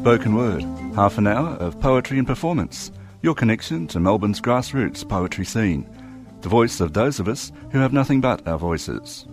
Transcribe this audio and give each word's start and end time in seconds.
Spoken 0.00 0.34
Word, 0.34 0.62
half 0.94 1.18
an 1.18 1.26
hour 1.26 1.50
of 1.56 1.78
poetry 1.78 2.16
and 2.16 2.26
performance, 2.26 2.90
your 3.20 3.34
connection 3.34 3.86
to 3.88 4.00
Melbourne's 4.00 4.40
grassroots 4.40 5.06
poetry 5.06 5.44
scene, 5.44 5.86
the 6.40 6.48
voice 6.48 6.80
of 6.80 6.94
those 6.94 7.20
of 7.20 7.28
us 7.28 7.52
who 7.70 7.80
have 7.80 7.92
nothing 7.92 8.22
but 8.22 8.48
our 8.48 8.56
voices. 8.56 9.26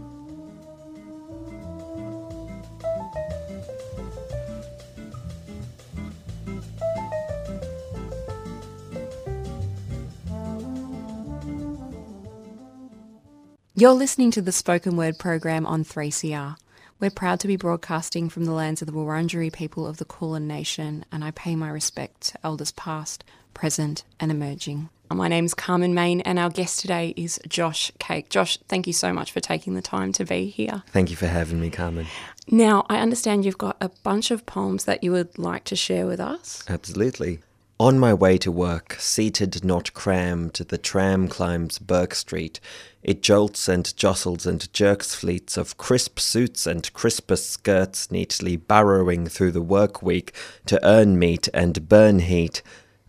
You're 13.74 13.94
listening 13.94 14.32
to 14.32 14.42
the 14.42 14.52
Spoken 14.52 14.98
Word 14.98 15.18
program 15.18 15.66
on 15.66 15.86
3CR. 15.86 16.58
We're 17.00 17.12
proud 17.12 17.40
to 17.42 17.48
be 17.48 17.58
broadcasting 17.58 18.28
from 18.28 18.46
the 18.46 18.54
lands 18.54 18.82
of 18.82 18.88
the 18.88 18.92
Wurundjeri 18.92 19.54
people 19.54 19.86
of 19.86 19.98
the 19.98 20.06
Kulin 20.06 20.48
Nation, 20.48 21.06
and 21.12 21.24
I 21.24 21.30
pay 21.30 21.56
my 21.56 21.70
respect 21.70 22.22
to 22.30 22.40
elders 22.44 22.72
past, 22.72 23.24
present, 23.54 24.04
and 24.20 24.32
emerging. 24.32 24.90
My 25.14 25.28
name's 25.28 25.54
Carmen 25.54 25.94
Main, 25.94 26.22
and 26.22 26.40
our 26.40 26.50
guest 26.50 26.80
today 26.80 27.14
is 27.16 27.40
Josh 27.48 27.92
Cake. 28.00 28.30
Josh, 28.30 28.58
thank 28.68 28.88
you 28.88 28.94
so 28.94 29.14
much 29.14 29.32
for 29.32 29.40
taking 29.40 29.76
the 29.76 29.82
time 29.84 30.12
to 30.14 30.26
be 30.26 30.48
here. 30.48 30.82
Thank 30.88 31.12
you 31.12 31.16
for 31.16 31.28
having 31.28 31.62
me, 31.62 31.70
Carmen. 31.70 32.08
Now, 32.50 32.84
I 32.90 32.98
understand 32.98 33.46
you've 33.46 33.60
got 33.60 33.78
a 33.80 33.90
bunch 34.02 34.32
of 34.32 34.48
poems 34.48 34.86
that 34.86 35.04
you 35.04 35.12
would 35.12 35.38
like 35.38 35.66
to 35.66 35.76
share 35.76 36.08
with 36.08 36.20
us. 36.20 36.64
Absolutely. 36.68 37.42
On 37.80 38.00
my 38.00 38.12
way 38.12 38.40
to 38.40 38.52
work, 38.52 38.96
seated 38.98 39.64
not 39.64 39.94
crammed, 39.94 40.54
the 40.54 40.80
tram 40.80 41.28
climbs 41.28 41.78
Bourke 41.78 42.16
Street. 42.16 42.60
It 43.04 43.22
jolts 43.22 43.68
and 43.68 43.96
jostles 43.96 44.48
and 44.48 44.74
jerks 44.74 45.14
fleets 45.14 45.58
of 45.58 45.78
crisp 45.78 46.20
suits 46.20 46.66
and 46.66 46.92
crisper 46.94 47.36
skirts 47.36 48.10
neatly 48.10 48.56
burrowing 48.56 49.28
through 49.28 49.52
the 49.52 49.62
work 49.62 50.02
week 50.02 50.34
to 50.66 50.84
earn 50.84 51.20
meat 51.20 51.50
and 51.54 51.88
burn 51.88 52.18
heat. 52.18 52.64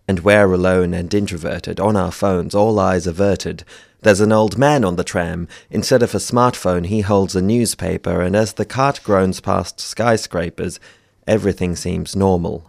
And 0.07 0.19
we're 0.19 0.53
alone 0.53 0.93
and 0.93 1.11
introverted, 1.15 1.79
on 1.79 1.95
our 1.95 2.11
phones, 2.11 2.53
all 2.53 2.79
eyes 2.79 3.07
averted. 3.07 3.63
There's 4.01 4.21
an 4.21 4.31
old 4.31 4.55
man 4.55 4.85
on 4.85 4.97
the 4.97 5.03
tram. 5.03 5.47
Instead 5.71 6.03
of 6.03 6.13
a 6.13 6.19
smartphone, 6.19 6.85
he 6.85 7.01
holds 7.01 7.35
a 7.35 7.41
newspaper, 7.41 8.21
and 8.21 8.35
as 8.35 8.53
the 8.53 8.65
cart 8.65 9.01
groans 9.03 9.41
past 9.41 9.79
skyscrapers, 9.79 10.79
everything 11.25 11.75
seems 11.75 12.15
normal. 12.15 12.68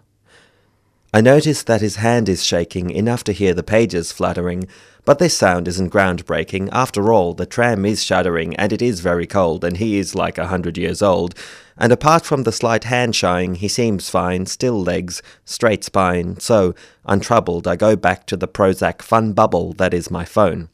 I 1.12 1.20
notice 1.20 1.64
that 1.64 1.80
his 1.80 1.97
hand 1.97 2.28
is 2.28 2.44
shaking 2.44 2.91
enough 2.91 3.25
to 3.25 3.33
hear 3.33 3.53
the 3.53 3.64
pages 3.64 4.12
fluttering, 4.12 4.69
but 5.05 5.19
this 5.19 5.36
sound 5.36 5.66
isn't 5.66 5.92
groundbreaking. 5.92 6.69
After 6.70 7.12
all, 7.12 7.34
the 7.34 7.47
tram 7.47 7.84
is 7.84 8.05
shuddering, 8.05 8.55
and 8.55 8.72
it 8.72 8.80
is 8.80 9.00
very 9.00 9.27
cold, 9.27 9.64
and 9.64 9.78
he 9.78 9.98
is 9.98 10.14
like 10.14 10.38
a 10.38 10.47
hundred 10.47 10.78
years 10.78 11.03
old. 11.03 11.34
And 11.77 11.91
apart 11.91 12.25
from 12.25 12.44
the 12.44 12.53
slight 12.53 12.84
hand 12.84 13.16
shying, 13.16 13.56
he 13.56 13.66
seems 13.66 14.08
fine, 14.08 14.47
still 14.47 14.81
legs, 14.81 15.20
straight 15.44 15.83
spine. 15.83 16.38
So, 16.38 16.77
untroubled, 17.05 17.66
I 17.66 17.75
go 17.75 17.97
back 17.97 18.25
to 18.27 18.36
the 18.36 18.47
Prozac 18.47 19.03
fun 19.03 19.33
bubble 19.33 19.72
that 19.75 19.92
is 19.92 20.12
my 20.12 20.25
phone. 20.25 20.69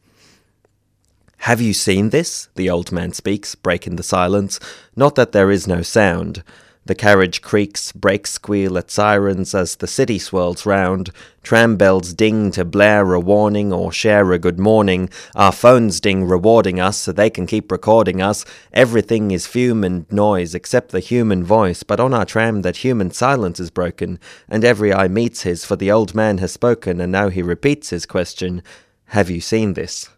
Have 1.41 1.63
you 1.63 1.73
seen 1.73 2.11
this? 2.11 2.49
The 2.57 2.69
old 2.69 2.93
man 2.93 3.13
speaks, 3.13 3.55
breaking 3.55 3.97
the 3.97 4.03
silence. 4.03 4.61
Not 4.95 5.15
that 5.15 5.33
there 5.33 5.51
is 5.51 5.67
no 5.67 5.81
sound. 5.81 6.43
The 6.87 6.95
carriage 6.95 7.43
creaks, 7.43 7.91
brakes 7.91 8.31
squeal 8.31 8.79
at 8.79 8.93
sirens 8.93 9.57
as 9.57 9.75
the 9.75 9.89
city 9.89 10.21
swirls 10.21 10.65
round. 10.65 11.11
Tram 11.43 11.77
bells 11.77 12.15
ding 12.15 12.53
to 12.53 12.65
blare 12.65 13.13
a 13.13 13.19
warning 13.19 13.73
or 13.73 13.91
share 13.91 14.31
a 14.31 14.39
good 14.39 14.61
morning. 14.61 15.11
Our 15.35 15.51
phones 15.51 16.01
ding 16.01 16.29
rewarding 16.29 16.79
us 16.79 16.97
so 16.97 17.11
they 17.11 17.29
can 17.29 17.49
keep 17.49 17.73
recording 17.73 18.23
us. 18.23 18.45
Everything 18.73 19.33
is 19.33 19.49
fume 19.49 19.83
and 19.83 20.11
noise 20.13 20.55
except 20.55 20.93
the 20.93 21.01
human 21.01 21.43
voice, 21.43 21.83
but 21.83 21.99
on 21.99 22.15
our 22.15 22.25
tram 22.25 22.63
that 22.63 22.77
human 22.77 23.11
silence 23.11 23.59
is 23.59 23.71
broken, 23.71 24.21
and 24.49 24.65
every 24.65 24.95
eye 24.95 25.09
meets 25.09 25.43
his, 25.43 25.65
for 25.65 25.75
the 25.75 25.91
old 25.91 26.15
man 26.15 26.39
has 26.39 26.53
spoken, 26.53 27.01
and 27.01 27.11
now 27.11 27.31
he 27.31 27.43
repeats 27.43 27.91
his 27.91 28.07
question 28.07 28.63
Have 29.07 29.29
you 29.29 29.41
seen 29.41 29.75
this? 29.75 30.09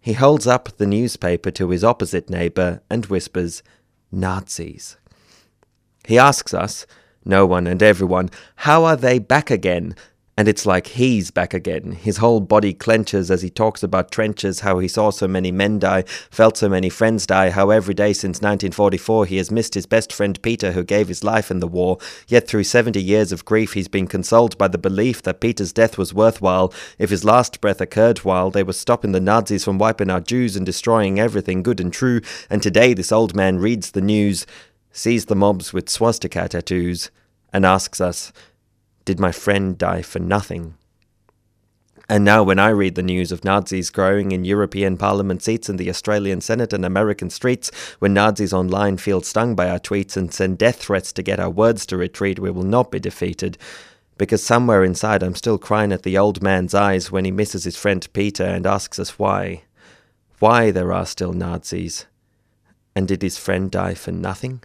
He 0.00 0.12
holds 0.12 0.46
up 0.46 0.76
the 0.76 0.86
newspaper 0.86 1.50
to 1.50 1.70
his 1.70 1.82
opposite 1.82 2.30
neighbour 2.30 2.82
and 2.88 3.06
whispers, 3.06 3.64
Nazis. 4.12 4.96
He 6.06 6.18
asks 6.18 6.54
us, 6.54 6.86
no 7.24 7.44
one 7.44 7.66
and 7.66 7.82
everyone, 7.82 8.30
how 8.54 8.84
are 8.84 8.96
they 8.96 9.18
back 9.18 9.50
again? 9.50 9.96
And 10.38 10.46
it's 10.46 10.66
like 10.66 10.88
he's 10.88 11.32
back 11.32 11.52
again. 11.52 11.92
His 11.92 12.18
whole 12.18 12.40
body 12.40 12.74
clenches 12.74 13.28
as 13.30 13.42
he 13.42 13.50
talks 13.50 13.82
about 13.82 14.12
trenches, 14.12 14.60
how 14.60 14.78
he 14.78 14.86
saw 14.86 15.10
so 15.10 15.26
many 15.26 15.50
men 15.50 15.80
die, 15.80 16.04
felt 16.30 16.58
so 16.58 16.68
many 16.68 16.90
friends 16.90 17.26
die, 17.26 17.50
how 17.50 17.70
every 17.70 17.94
day 17.94 18.12
since 18.12 18.36
1944 18.36 19.26
he 19.26 19.38
has 19.38 19.50
missed 19.50 19.74
his 19.74 19.86
best 19.86 20.12
friend 20.12 20.40
Peter, 20.42 20.72
who 20.72 20.84
gave 20.84 21.08
his 21.08 21.24
life 21.24 21.50
in 21.50 21.58
the 21.58 21.66
war. 21.66 21.98
Yet 22.28 22.46
through 22.46 22.64
70 22.64 23.02
years 23.02 23.32
of 23.32 23.46
grief, 23.46 23.72
he's 23.72 23.88
been 23.88 24.06
consoled 24.06 24.56
by 24.58 24.68
the 24.68 24.78
belief 24.78 25.22
that 25.22 25.40
Peter's 25.40 25.72
death 25.72 25.98
was 25.98 26.14
worthwhile 26.14 26.72
if 26.98 27.10
his 27.10 27.24
last 27.24 27.60
breath 27.60 27.80
occurred 27.80 28.18
while 28.18 28.50
they 28.50 28.62
were 28.62 28.74
stopping 28.74 29.12
the 29.12 29.20
Nazis 29.20 29.64
from 29.64 29.78
wiping 29.78 30.10
out 30.10 30.26
Jews 30.26 30.54
and 30.54 30.66
destroying 30.66 31.18
everything 31.18 31.64
good 31.64 31.80
and 31.80 31.92
true. 31.92 32.20
And 32.50 32.62
today, 32.62 32.94
this 32.94 33.10
old 33.10 33.34
man 33.34 33.58
reads 33.58 33.90
the 33.90 34.02
news 34.02 34.46
sees 34.96 35.26
the 35.26 35.36
mobs 35.36 35.74
with 35.74 35.90
swastika 35.90 36.48
tattoos, 36.48 37.10
and 37.52 37.66
asks 37.66 38.00
us, 38.00 38.32
Did 39.04 39.20
my 39.20 39.30
friend 39.30 39.76
die 39.76 40.00
for 40.00 40.18
nothing? 40.18 40.74
And 42.08 42.24
now, 42.24 42.42
when 42.42 42.58
I 42.58 42.68
read 42.68 42.94
the 42.94 43.02
news 43.02 43.30
of 43.30 43.44
Nazis 43.44 43.90
growing 43.90 44.32
in 44.32 44.44
European 44.44 44.96
Parliament 44.96 45.42
seats 45.42 45.68
in 45.68 45.76
the 45.76 45.90
Australian 45.90 46.40
Senate 46.40 46.72
and 46.72 46.84
American 46.84 47.30
streets, 47.30 47.70
when 47.98 48.14
Nazis 48.14 48.54
online 48.54 48.96
feel 48.96 49.20
stung 49.20 49.54
by 49.54 49.68
our 49.68 49.80
tweets 49.80 50.16
and 50.16 50.32
send 50.32 50.56
death 50.56 50.76
threats 50.76 51.12
to 51.12 51.22
get 51.22 51.40
our 51.40 51.50
words 51.50 51.84
to 51.86 51.96
retreat, 51.96 52.38
we 52.38 52.50
will 52.50 52.62
not 52.62 52.90
be 52.90 53.00
defeated. 53.00 53.58
Because 54.16 54.42
somewhere 54.42 54.82
inside, 54.82 55.22
I'm 55.22 55.34
still 55.34 55.58
crying 55.58 55.92
at 55.92 56.04
the 56.04 56.16
old 56.16 56.42
man's 56.42 56.74
eyes 56.74 57.10
when 57.10 57.24
he 57.24 57.30
misses 57.30 57.64
his 57.64 57.76
friend 57.76 58.06
Peter 58.14 58.44
and 58.44 58.66
asks 58.66 58.98
us 58.98 59.18
why. 59.18 59.64
Why 60.38 60.70
there 60.70 60.92
are 60.92 61.06
still 61.06 61.32
Nazis. 61.32 62.06
And 62.94 63.06
did 63.06 63.20
his 63.20 63.36
friend 63.36 63.70
die 63.70 63.94
for 63.94 64.12
nothing? 64.12 64.62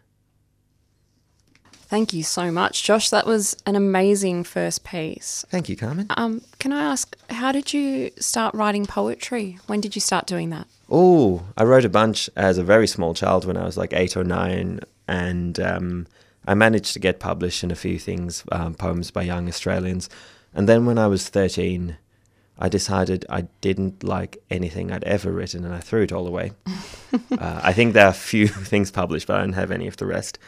Thank 1.92 2.14
you 2.14 2.24
so 2.24 2.54
much, 2.54 2.84
Josh. 2.84 3.10
That 3.10 3.28
was 3.28 3.58
an 3.66 3.76
amazing 3.76 4.46
first 4.46 4.86
piece. 4.86 5.44
Thank 5.50 5.68
you, 5.68 5.76
Carmen. 5.76 6.06
Um, 6.12 6.42
can 6.58 6.72
I 6.72 6.84
ask, 6.84 7.18
how 7.30 7.52
did 7.52 7.74
you 7.74 8.12
start 8.18 8.56
writing 8.56 8.86
poetry? 8.86 9.60
When 9.68 9.82
did 9.82 9.94
you 9.94 10.00
start 10.00 10.26
doing 10.26 10.52
that? 10.52 10.68
Oh, 10.90 11.44
I 11.58 11.66
wrote 11.66 11.84
a 11.84 11.90
bunch 11.90 12.30
as 12.38 12.58
a 12.58 12.64
very 12.64 12.88
small 12.88 13.14
child 13.14 13.44
when 13.44 13.58
I 13.58 13.66
was 13.66 13.76
like 13.76 13.92
eight 13.92 14.16
or 14.16 14.24
nine, 14.24 14.80
and 15.10 15.60
um, 15.60 16.08
I 16.48 16.54
managed 16.54 16.94
to 16.94 17.00
get 17.00 17.20
published 17.20 17.62
in 17.62 17.72
a 17.72 17.76
few 17.76 18.00
things, 18.00 18.46
um, 18.54 18.74
poems 18.74 19.12
by 19.12 19.24
young 19.24 19.50
Australians. 19.50 20.10
And 20.54 20.70
then 20.70 20.86
when 20.86 20.98
I 20.98 21.08
was 21.08 21.28
13, 21.28 21.98
I 22.58 22.70
decided 22.70 23.26
I 23.30 23.48
didn't 23.60 24.02
like 24.02 24.42
anything 24.50 24.94
I'd 24.94 25.04
ever 25.04 25.30
written, 25.30 25.66
and 25.66 25.74
I 25.74 25.80
threw 25.80 26.04
it 26.04 26.14
all 26.14 26.26
away. 26.26 26.54
uh, 27.38 27.60
I 27.62 27.74
think 27.74 27.92
there 27.92 28.06
are 28.06 28.12
a 28.12 28.14
few 28.14 28.48
things 28.72 28.92
published, 28.92 29.28
but 29.28 29.36
I 29.36 29.42
don't 29.42 29.52
have 29.52 29.72
any 29.72 29.88
of 29.88 29.98
the 29.98 30.06
rest 30.06 30.40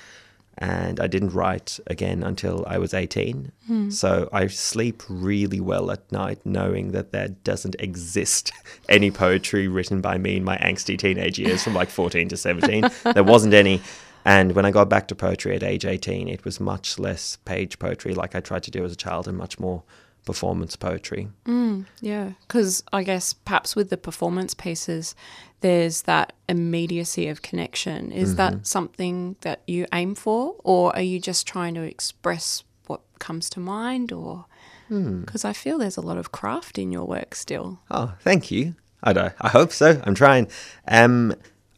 and 0.58 1.00
I 1.00 1.08
didn't 1.08 1.32
write 1.32 1.80
again 1.88 2.24
until 2.24 2.64
I 2.68 2.78
was 2.78 2.94
18. 2.94 3.52
Hmm. 3.68 3.90
So 3.90 4.30
I 4.32 4.48
sleep 4.48 5.02
really 5.10 5.60
well 5.60 5.90
at 5.92 6.12
night 6.12 6.40
knowing 6.46 6.92
that 6.92 7.12
there 7.12 7.30
doesn't 7.30 7.76
exist 7.80 8.52
any 8.90 9.10
poetry 9.10 9.68
written 9.68 10.02
by 10.02 10.18
me 10.18 10.38
in 10.38 10.44
my 10.44 10.58
angsty 10.58 10.98
teenage 10.98 11.40
years 11.40 11.64
from 11.64 11.74
like 11.74 11.90
14 11.90 12.30
to 12.30 12.38
17. 12.38 12.86
there 13.14 13.24
wasn't 13.24 13.54
any. 13.54 13.82
And 14.26 14.54
when 14.54 14.66
I 14.66 14.72
got 14.72 14.90
back 14.90 15.08
to 15.10 15.16
poetry 15.16 15.56
at 15.56 15.64
age 15.64 15.86
18, 15.86 16.28
it 16.30 16.46
was 16.46 16.60
much 16.60 16.98
less 16.98 17.38
page 17.46 17.80
poetry 17.80 18.14
like 18.14 18.36
I 18.36 18.40
tried 18.40 18.64
to 18.64 18.72
do 18.72 18.86
as 18.86 18.94
a 18.94 18.96
child 18.96 19.28
and 19.28 19.38
much 19.38 19.60
more 19.60 19.84
performance 20.26 20.76
poetry. 20.76 21.28
Mm, 21.46 21.86
yeah, 22.02 22.32
because 22.48 22.84
I 22.94 23.04
guess 23.04 23.34
perhaps 23.34 23.76
with 23.76 23.90
the 23.90 23.98
performance 23.98 24.54
pieces, 24.54 25.16
there's 25.62 26.04
that 26.04 26.34
immediacy 26.50 27.28
of 27.28 27.42
connection. 27.42 28.12
Is 28.12 28.30
Mm-hmm. 28.30 28.38
that 28.38 28.68
something 28.68 29.36
that 29.42 29.62
you 29.68 29.86
aim 29.94 30.16
for, 30.16 30.56
or 30.64 30.96
are 30.96 31.02
you 31.02 31.20
just 31.20 31.46
trying 31.48 31.74
to 31.76 31.82
express 31.82 32.64
what 32.88 33.02
comes 33.20 33.50
to 33.52 33.60
mind, 33.60 34.12
or 34.12 34.46
Hmm. 34.90 35.22
because 35.22 35.46
I 35.46 35.54
feel 35.54 35.78
there's 35.78 35.96
a 35.98 36.02
lot 36.02 36.18
of 36.18 36.32
craft 36.34 36.78
in 36.78 36.92
your 36.92 37.06
work 37.06 37.36
still. 37.36 37.80
Oh, 37.90 38.14
thank 38.20 38.52
you. 38.52 38.76
I 39.02 39.14
don't, 39.14 39.34
I 39.40 39.50
hope 39.50 39.72
so. 39.72 40.02
I'm 40.06 40.14
trying. 40.16 40.50
Um, 40.88 41.34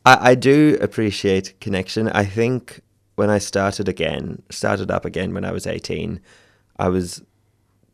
I, 0.06 0.32
I 0.32 0.36
do 0.36 0.78
appreciate 0.82 1.54
connection. 1.62 2.10
I 2.10 2.26
think 2.26 2.82
when 3.16 3.30
I 3.30 3.38
started 3.38 3.88
again, 3.88 4.42
started 4.50 4.90
up 4.92 5.06
again 5.06 5.34
when 5.34 5.46
I 5.46 5.52
was 5.52 5.66
18, 5.68 6.20
I 6.78 6.90
was 6.90 7.22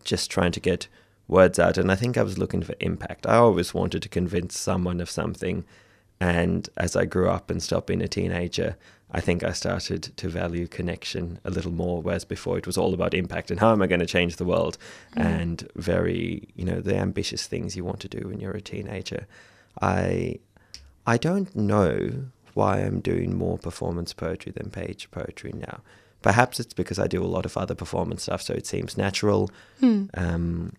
just 0.04 0.32
trying 0.32 0.52
to 0.54 0.60
get 0.60 0.88
words 1.28 1.60
out, 1.60 1.78
and 1.78 1.92
I 1.92 1.96
think 1.96 2.18
I 2.18 2.24
was 2.24 2.38
looking 2.38 2.62
for 2.62 2.76
impact. 2.80 3.26
I 3.26 3.36
always 3.36 3.74
wanted 3.74 4.02
to 4.04 4.10
convince 4.10 4.60
someone 4.60 5.00
of 5.00 5.10
something, 5.10 5.64
and 6.20 6.70
as 6.78 6.96
I 6.96 7.06
grew 7.06 7.30
up 7.30 7.50
and 7.50 7.64
stopped 7.64 7.88
being 7.88 8.02
a 8.02 8.08
teenager, 8.08 8.76
I 9.14 9.20
think 9.20 9.44
I 9.44 9.52
started 9.52 10.16
to 10.18 10.30
value 10.30 10.68
connection 10.68 11.40
a 11.44 11.50
little 11.50 11.72
more, 11.72 12.02
whereas 12.02 12.24
before 12.24 12.58
it 12.58 12.66
was 12.66 12.78
all 12.78 12.94
about 12.94 13.14
impact 13.14 13.52
and 13.52 13.60
how 13.60 13.72
am 13.72 13.82
I 13.82 13.88
going 13.88 14.00
to 14.00 14.06
change 14.06 14.38
the 14.38 14.46
world, 14.46 14.78
mm-hmm. 15.16 15.28
and 15.28 15.70
very, 15.76 16.48
you 16.56 16.64
know, 16.64 16.80
the 16.80 16.96
ambitious 16.96 17.48
things 17.48 17.76
you 17.76 17.84
want 17.84 18.00
to 18.02 18.08
do 18.08 18.28
when 18.28 18.40
you're 18.40 18.52
a 18.52 18.62
teenager. 18.62 19.28
I, 19.82 20.40
I 21.06 21.18
don't 21.18 21.54
know 21.56 22.26
why 22.54 22.80
I'm 22.80 23.00
doing 23.00 23.38
more 23.38 23.58
performance 23.58 24.14
poetry 24.14 24.52
than 24.52 24.70
page 24.70 25.10
poetry 25.12 25.54
now, 25.54 25.82
Perhaps 26.22 26.60
it's 26.60 26.74
because 26.74 27.00
I 27.00 27.08
do 27.08 27.24
a 27.24 27.26
lot 27.26 27.46
of 27.46 27.58
other 27.58 27.76
performance 27.76 28.24
stuff, 28.24 28.42
so 28.42 28.54
it 28.54 28.68
seems 28.68 28.98
natural. 28.98 29.50
Um, 30.14 30.74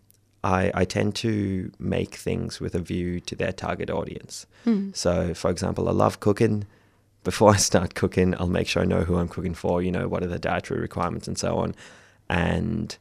I, 0.44 0.71
I 0.75 0.85
tend 0.85 1.15
to 1.17 1.71
make 1.79 2.15
things 2.17 2.61
with 2.61 2.75
a 2.75 2.81
view 2.81 3.21
to 3.21 3.37
their 3.37 3.53
target 3.53 3.91
audience. 3.91 4.47
So, 4.93 5.35
for 5.35 5.50
example, 5.50 5.89
I 5.89 5.93
love 5.93 6.21
cooking. 6.21 6.67
Before 7.25 7.50
I 7.53 7.56
start 7.56 7.94
cooking, 7.94 8.35
I'll 8.39 8.49
make 8.49 8.67
sure 8.67 8.83
I 8.83 8.85
know 8.87 9.03
who 9.05 9.17
I'm 9.17 9.29
cooking 9.29 9.55
for, 9.55 9.81
you 9.81 9.93
know, 9.93 10.09
what 10.09 10.25
are 10.25 10.29
the 10.29 10.41
dietary 10.41 10.81
requirements 10.81 11.29
and 11.29 11.39
so 11.39 11.56
on. 11.59 11.75
And 12.29 12.97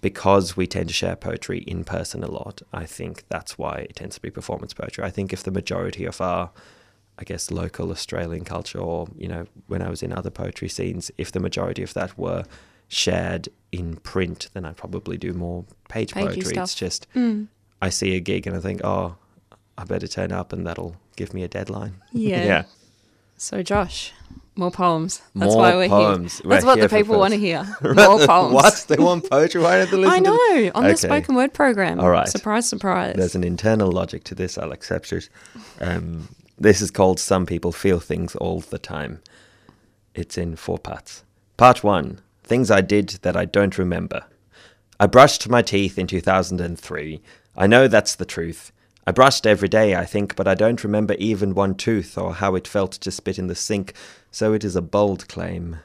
because 0.00 0.56
we 0.56 0.68
tend 0.68 0.88
to 0.88 0.94
share 0.94 1.16
poetry 1.16 1.58
in 1.60 1.82
person 1.82 2.22
a 2.22 2.30
lot, 2.30 2.62
I 2.72 2.84
think 2.84 3.24
that's 3.28 3.58
why 3.58 3.78
it 3.88 3.96
tends 3.96 4.14
to 4.14 4.20
be 4.20 4.30
performance 4.30 4.72
poetry. 4.74 5.02
I 5.02 5.10
think 5.10 5.32
if 5.32 5.42
the 5.42 5.50
majority 5.50 6.04
of 6.04 6.20
our, 6.20 6.50
I 7.18 7.24
guess, 7.24 7.50
local 7.50 7.90
Australian 7.90 8.44
culture, 8.44 8.78
or 8.78 9.06
you 9.16 9.28
know, 9.28 9.46
when 9.68 9.82
I 9.82 9.88
was 9.88 10.02
in 10.02 10.12
other 10.12 10.30
poetry 10.30 10.68
scenes, 10.68 11.10
if 11.18 11.30
the 11.32 11.40
majority 11.40 11.82
of 11.82 11.94
that 11.94 12.18
were 12.18 12.44
shared 12.88 13.48
in 13.72 13.96
print, 13.96 14.48
then 14.54 14.64
I'd 14.64 14.76
probably 14.76 15.16
do 15.16 15.32
more 15.32 15.64
page 15.88 16.12
Pagey 16.12 16.26
poetry. 16.26 16.44
stuff. 16.44 16.64
It's 16.64 16.74
just 16.74 17.06
Mm. 17.14 17.48
I 17.82 17.88
see 17.90 18.14
a 18.16 18.20
gig 18.20 18.46
and 18.46 18.56
I 18.56 18.60
think, 18.60 18.80
oh, 18.84 19.16
I 19.76 19.84
better 19.84 20.06
turn 20.06 20.32
up, 20.32 20.52
and 20.52 20.66
that'll 20.66 20.96
give 21.16 21.34
me 21.34 21.42
a 21.42 21.48
deadline. 21.48 21.94
Yeah. 22.12 22.44
yeah. 22.44 22.62
So, 23.36 23.62
Josh, 23.62 24.12
more 24.54 24.70
poems. 24.70 25.20
That's 25.34 25.52
More 25.52 25.56
why 25.62 25.74
we're 25.74 25.88
poems. 25.88 26.38
here. 26.38 26.48
That's 26.48 26.64
We're 26.64 26.68
what 26.70 26.74
the 26.76 26.80
here 26.82 26.88
for 26.88 26.96
people 26.96 27.18
want 27.18 27.34
to 27.34 27.40
hear. 27.40 27.64
More 27.82 28.24
poems. 28.24 28.54
what? 28.54 28.84
They 28.88 28.96
want 28.96 29.28
poetry? 29.28 29.60
Why 29.60 29.78
don't 29.78 29.90
they 29.90 29.96
listen 29.96 30.12
I 30.14 30.18
to 30.18 30.24
know 30.24 30.70
on 30.76 30.84
the 30.84 30.96
spoken 30.96 31.34
word 31.34 31.52
program. 31.52 31.98
All 31.98 32.10
right. 32.10 32.28
Surprise, 32.28 32.68
surprise. 32.68 33.16
There's 33.16 33.34
an 33.34 33.42
internal 33.42 33.90
logic 33.90 34.22
to 34.24 34.36
this, 34.36 34.56
I'll 34.56 34.70
accept 34.70 35.12
it. 35.12 35.28
Um, 35.80 36.28
this 36.58 36.80
is 36.80 36.90
called 36.90 37.18
Some 37.18 37.46
People 37.46 37.72
Feel 37.72 38.00
Things 38.00 38.36
All 38.36 38.60
the 38.60 38.78
Time. 38.78 39.20
It's 40.14 40.38
in 40.38 40.56
four 40.56 40.78
parts. 40.78 41.24
Part 41.56 41.82
one 41.82 42.20
Things 42.44 42.70
I 42.70 42.80
Did 42.80 43.08
That 43.22 43.36
I 43.36 43.44
Don't 43.44 43.76
Remember. 43.78 44.24
I 45.00 45.06
brushed 45.06 45.48
my 45.48 45.62
teeth 45.62 45.98
in 45.98 46.06
2003. 46.06 47.20
I 47.56 47.66
know 47.66 47.88
that's 47.88 48.14
the 48.14 48.24
truth. 48.24 48.70
I 49.06 49.10
brushed 49.10 49.46
every 49.46 49.68
day, 49.68 49.96
I 49.96 50.04
think, 50.04 50.36
but 50.36 50.46
I 50.46 50.54
don't 50.54 50.84
remember 50.84 51.14
even 51.14 51.54
one 51.54 51.74
tooth 51.74 52.16
or 52.16 52.34
how 52.34 52.54
it 52.54 52.68
felt 52.68 52.92
to 52.92 53.10
spit 53.10 53.38
in 53.38 53.48
the 53.48 53.54
sink, 53.54 53.92
so 54.30 54.52
it 54.52 54.64
is 54.64 54.76
a 54.76 54.82
bold 54.82 55.28
claim. 55.28 55.78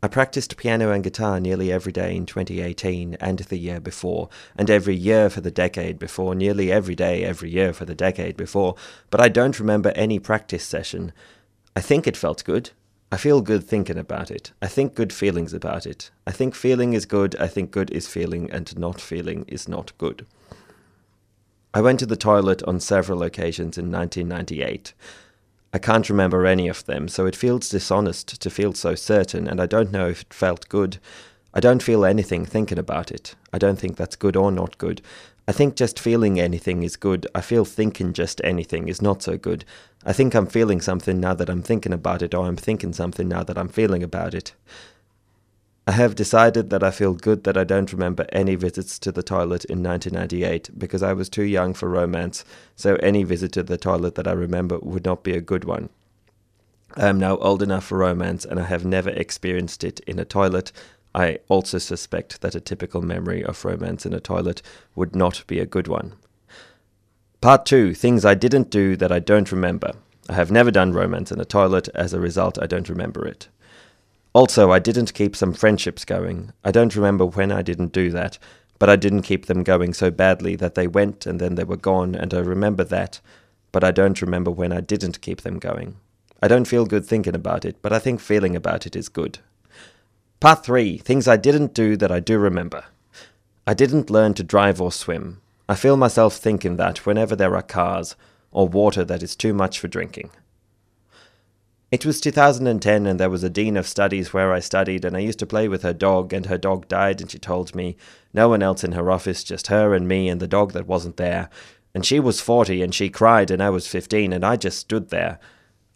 I 0.00 0.06
practiced 0.06 0.56
piano 0.56 0.92
and 0.92 1.02
guitar 1.02 1.40
nearly 1.40 1.72
every 1.72 1.90
day 1.90 2.14
in 2.14 2.24
2018 2.24 3.16
and 3.20 3.38
the 3.40 3.58
year 3.58 3.80
before, 3.80 4.28
and 4.56 4.70
every 4.70 4.94
year 4.94 5.28
for 5.28 5.40
the 5.40 5.50
decade 5.50 5.98
before, 5.98 6.36
nearly 6.36 6.70
every 6.70 6.94
day 6.94 7.24
every 7.24 7.50
year 7.50 7.72
for 7.72 7.84
the 7.84 7.96
decade 7.96 8.36
before, 8.36 8.76
but 9.10 9.20
I 9.20 9.28
don't 9.28 9.58
remember 9.58 9.90
any 9.96 10.20
practice 10.20 10.62
session. 10.62 11.12
I 11.74 11.80
think 11.80 12.06
it 12.06 12.16
felt 12.16 12.44
good. 12.44 12.70
I 13.10 13.16
feel 13.16 13.40
good 13.40 13.64
thinking 13.64 13.98
about 13.98 14.30
it. 14.30 14.52
I 14.62 14.68
think 14.68 14.94
good 14.94 15.12
feelings 15.12 15.52
about 15.52 15.84
it. 15.84 16.10
I 16.26 16.30
think 16.30 16.54
feeling 16.54 16.92
is 16.92 17.04
good. 17.04 17.34
I 17.40 17.48
think 17.48 17.72
good 17.72 17.90
is 17.90 18.06
feeling, 18.06 18.48
and 18.52 18.78
not 18.78 19.00
feeling 19.00 19.46
is 19.48 19.66
not 19.66 19.96
good. 19.98 20.26
I 21.74 21.80
went 21.80 21.98
to 22.00 22.06
the 22.06 22.16
toilet 22.16 22.62
on 22.62 22.78
several 22.78 23.22
occasions 23.24 23.76
in 23.76 23.90
1998. 23.90 24.92
I 25.72 25.78
can't 25.78 26.08
remember 26.08 26.46
any 26.46 26.66
of 26.68 26.84
them, 26.86 27.08
so 27.08 27.26
it 27.26 27.36
feels 27.36 27.68
dishonest 27.68 28.40
to 28.40 28.50
feel 28.50 28.72
so 28.72 28.94
certain, 28.94 29.46
and 29.46 29.60
I 29.60 29.66
don't 29.66 29.92
know 29.92 30.08
if 30.08 30.22
it 30.22 30.32
felt 30.32 30.68
good. 30.68 30.98
I 31.52 31.60
don't 31.60 31.82
feel 31.82 32.04
anything 32.04 32.46
thinking 32.46 32.78
about 32.78 33.10
it. 33.10 33.34
I 33.52 33.58
don't 33.58 33.78
think 33.78 33.96
that's 33.96 34.16
good 34.16 34.36
or 34.36 34.50
not 34.50 34.78
good. 34.78 35.02
I 35.46 35.52
think 35.52 35.76
just 35.76 35.98
feeling 35.98 36.38
anything 36.38 36.82
is 36.82 36.96
good. 36.96 37.26
I 37.34 37.40
feel 37.40 37.64
thinking 37.64 38.12
just 38.12 38.40
anything 38.44 38.88
is 38.88 39.02
not 39.02 39.22
so 39.22 39.36
good. 39.36 39.64
I 40.04 40.12
think 40.12 40.34
I'm 40.34 40.46
feeling 40.46 40.80
something 40.80 41.20
now 41.20 41.34
that 41.34 41.50
I'm 41.50 41.62
thinking 41.62 41.92
about 41.92 42.22
it, 42.22 42.34
or 42.34 42.46
I'm 42.46 42.56
thinking 42.56 42.92
something 42.92 43.28
now 43.28 43.42
that 43.44 43.58
I'm 43.58 43.68
feeling 43.68 44.02
about 44.02 44.34
it. 44.34 44.52
I 45.88 45.92
have 45.92 46.14
decided 46.14 46.68
that 46.68 46.82
I 46.82 46.90
feel 46.90 47.14
good 47.14 47.44
that 47.44 47.56
I 47.56 47.64
don't 47.64 47.94
remember 47.94 48.26
any 48.30 48.56
visits 48.56 48.98
to 48.98 49.10
the 49.10 49.22
toilet 49.22 49.64
in 49.64 49.82
1998 49.82 50.78
because 50.78 51.02
I 51.02 51.14
was 51.14 51.30
too 51.30 51.44
young 51.44 51.72
for 51.72 51.88
romance, 51.88 52.44
so 52.76 52.96
any 52.96 53.24
visit 53.24 53.52
to 53.52 53.62
the 53.62 53.78
toilet 53.78 54.14
that 54.16 54.28
I 54.28 54.32
remember 54.32 54.78
would 54.80 55.06
not 55.06 55.22
be 55.22 55.32
a 55.32 55.40
good 55.40 55.64
one. 55.64 55.88
I 56.94 57.06
am 57.06 57.18
now 57.18 57.38
old 57.38 57.62
enough 57.62 57.86
for 57.86 57.96
romance 57.96 58.44
and 58.44 58.60
I 58.60 58.64
have 58.64 58.84
never 58.84 59.08
experienced 59.08 59.82
it 59.82 60.00
in 60.00 60.18
a 60.18 60.26
toilet. 60.26 60.72
I 61.14 61.38
also 61.48 61.78
suspect 61.78 62.42
that 62.42 62.54
a 62.54 62.60
typical 62.60 63.00
memory 63.00 63.42
of 63.42 63.64
romance 63.64 64.04
in 64.04 64.12
a 64.12 64.20
toilet 64.20 64.60
would 64.94 65.16
not 65.16 65.42
be 65.46 65.58
a 65.58 65.64
good 65.64 65.88
one. 65.88 66.16
Part 67.40 67.64
2 67.64 67.94
Things 67.94 68.26
I 68.26 68.34
didn't 68.34 68.68
do 68.68 68.94
that 68.96 69.10
I 69.10 69.20
don't 69.20 69.50
remember. 69.50 69.94
I 70.28 70.34
have 70.34 70.50
never 70.50 70.70
done 70.70 70.92
romance 70.92 71.32
in 71.32 71.40
a 71.40 71.46
toilet, 71.46 71.88
as 71.94 72.12
a 72.12 72.20
result, 72.20 72.58
I 72.60 72.66
don't 72.66 72.90
remember 72.90 73.26
it. 73.26 73.48
Also, 74.38 74.70
I 74.70 74.78
didn't 74.78 75.14
keep 75.14 75.34
some 75.34 75.52
friendships 75.52 76.04
going. 76.04 76.52
I 76.64 76.70
don't 76.70 76.94
remember 76.94 77.26
when 77.26 77.50
I 77.50 77.60
didn't 77.60 77.90
do 77.90 78.12
that, 78.12 78.38
but 78.78 78.88
I 78.88 78.94
didn't 78.94 79.22
keep 79.22 79.46
them 79.46 79.64
going 79.64 79.92
so 79.92 80.12
badly 80.12 80.54
that 80.54 80.76
they 80.76 80.86
went 80.86 81.26
and 81.26 81.40
then 81.40 81.56
they 81.56 81.64
were 81.64 81.76
gone, 81.76 82.14
and 82.14 82.32
I 82.32 82.38
remember 82.38 82.84
that, 82.84 83.20
but 83.72 83.82
I 83.82 83.90
don't 83.90 84.22
remember 84.22 84.52
when 84.52 84.72
I 84.72 84.80
didn't 84.80 85.22
keep 85.22 85.40
them 85.40 85.58
going. 85.58 85.96
I 86.40 86.46
don't 86.46 86.68
feel 86.68 86.86
good 86.86 87.04
thinking 87.04 87.34
about 87.34 87.64
it, 87.64 87.82
but 87.82 87.92
I 87.92 87.98
think 87.98 88.20
feeling 88.20 88.54
about 88.54 88.86
it 88.86 88.94
is 88.94 89.08
good. 89.08 89.40
Part 90.38 90.64
3 90.64 90.98
Things 90.98 91.26
I 91.26 91.36
didn't 91.36 91.74
do 91.74 91.96
that 91.96 92.12
I 92.12 92.20
do 92.20 92.38
remember. 92.38 92.84
I 93.66 93.74
didn't 93.74 94.08
learn 94.08 94.34
to 94.34 94.44
drive 94.44 94.80
or 94.80 94.92
swim. 94.92 95.40
I 95.68 95.74
feel 95.74 95.96
myself 95.96 96.36
thinking 96.36 96.76
that 96.76 97.04
whenever 97.04 97.34
there 97.34 97.56
are 97.56 97.62
cars, 97.62 98.14
or 98.52 98.68
water 98.68 99.04
that 99.04 99.24
is 99.24 99.34
too 99.34 99.52
much 99.52 99.80
for 99.80 99.88
drinking. 99.88 100.30
It 101.90 102.04
was 102.04 102.20
2010, 102.20 103.06
and 103.06 103.18
there 103.18 103.30
was 103.30 103.42
a 103.42 103.48
dean 103.48 103.74
of 103.78 103.88
studies 103.88 104.34
where 104.34 104.52
I 104.52 104.60
studied, 104.60 105.06
and 105.06 105.16
I 105.16 105.20
used 105.20 105.38
to 105.38 105.46
play 105.46 105.68
with 105.68 105.82
her 105.82 105.94
dog, 105.94 106.34
and 106.34 106.44
her 106.44 106.58
dog 106.58 106.86
died, 106.86 107.22
and 107.22 107.30
she 107.30 107.38
told 107.38 107.74
me 107.74 107.96
no 108.34 108.50
one 108.50 108.62
else 108.62 108.84
in 108.84 108.92
her 108.92 109.10
office, 109.10 109.42
just 109.42 109.68
her 109.68 109.94
and 109.94 110.06
me 110.06 110.28
and 110.28 110.38
the 110.38 110.46
dog 110.46 110.72
that 110.72 110.86
wasn't 110.86 111.16
there. 111.16 111.48
And 111.94 112.04
she 112.04 112.20
was 112.20 112.42
40, 112.42 112.82
and 112.82 112.94
she 112.94 113.08
cried, 113.08 113.50
and 113.50 113.62
I 113.62 113.70
was 113.70 113.86
15, 113.86 114.34
and 114.34 114.44
I 114.44 114.56
just 114.56 114.78
stood 114.78 115.08
there. 115.08 115.38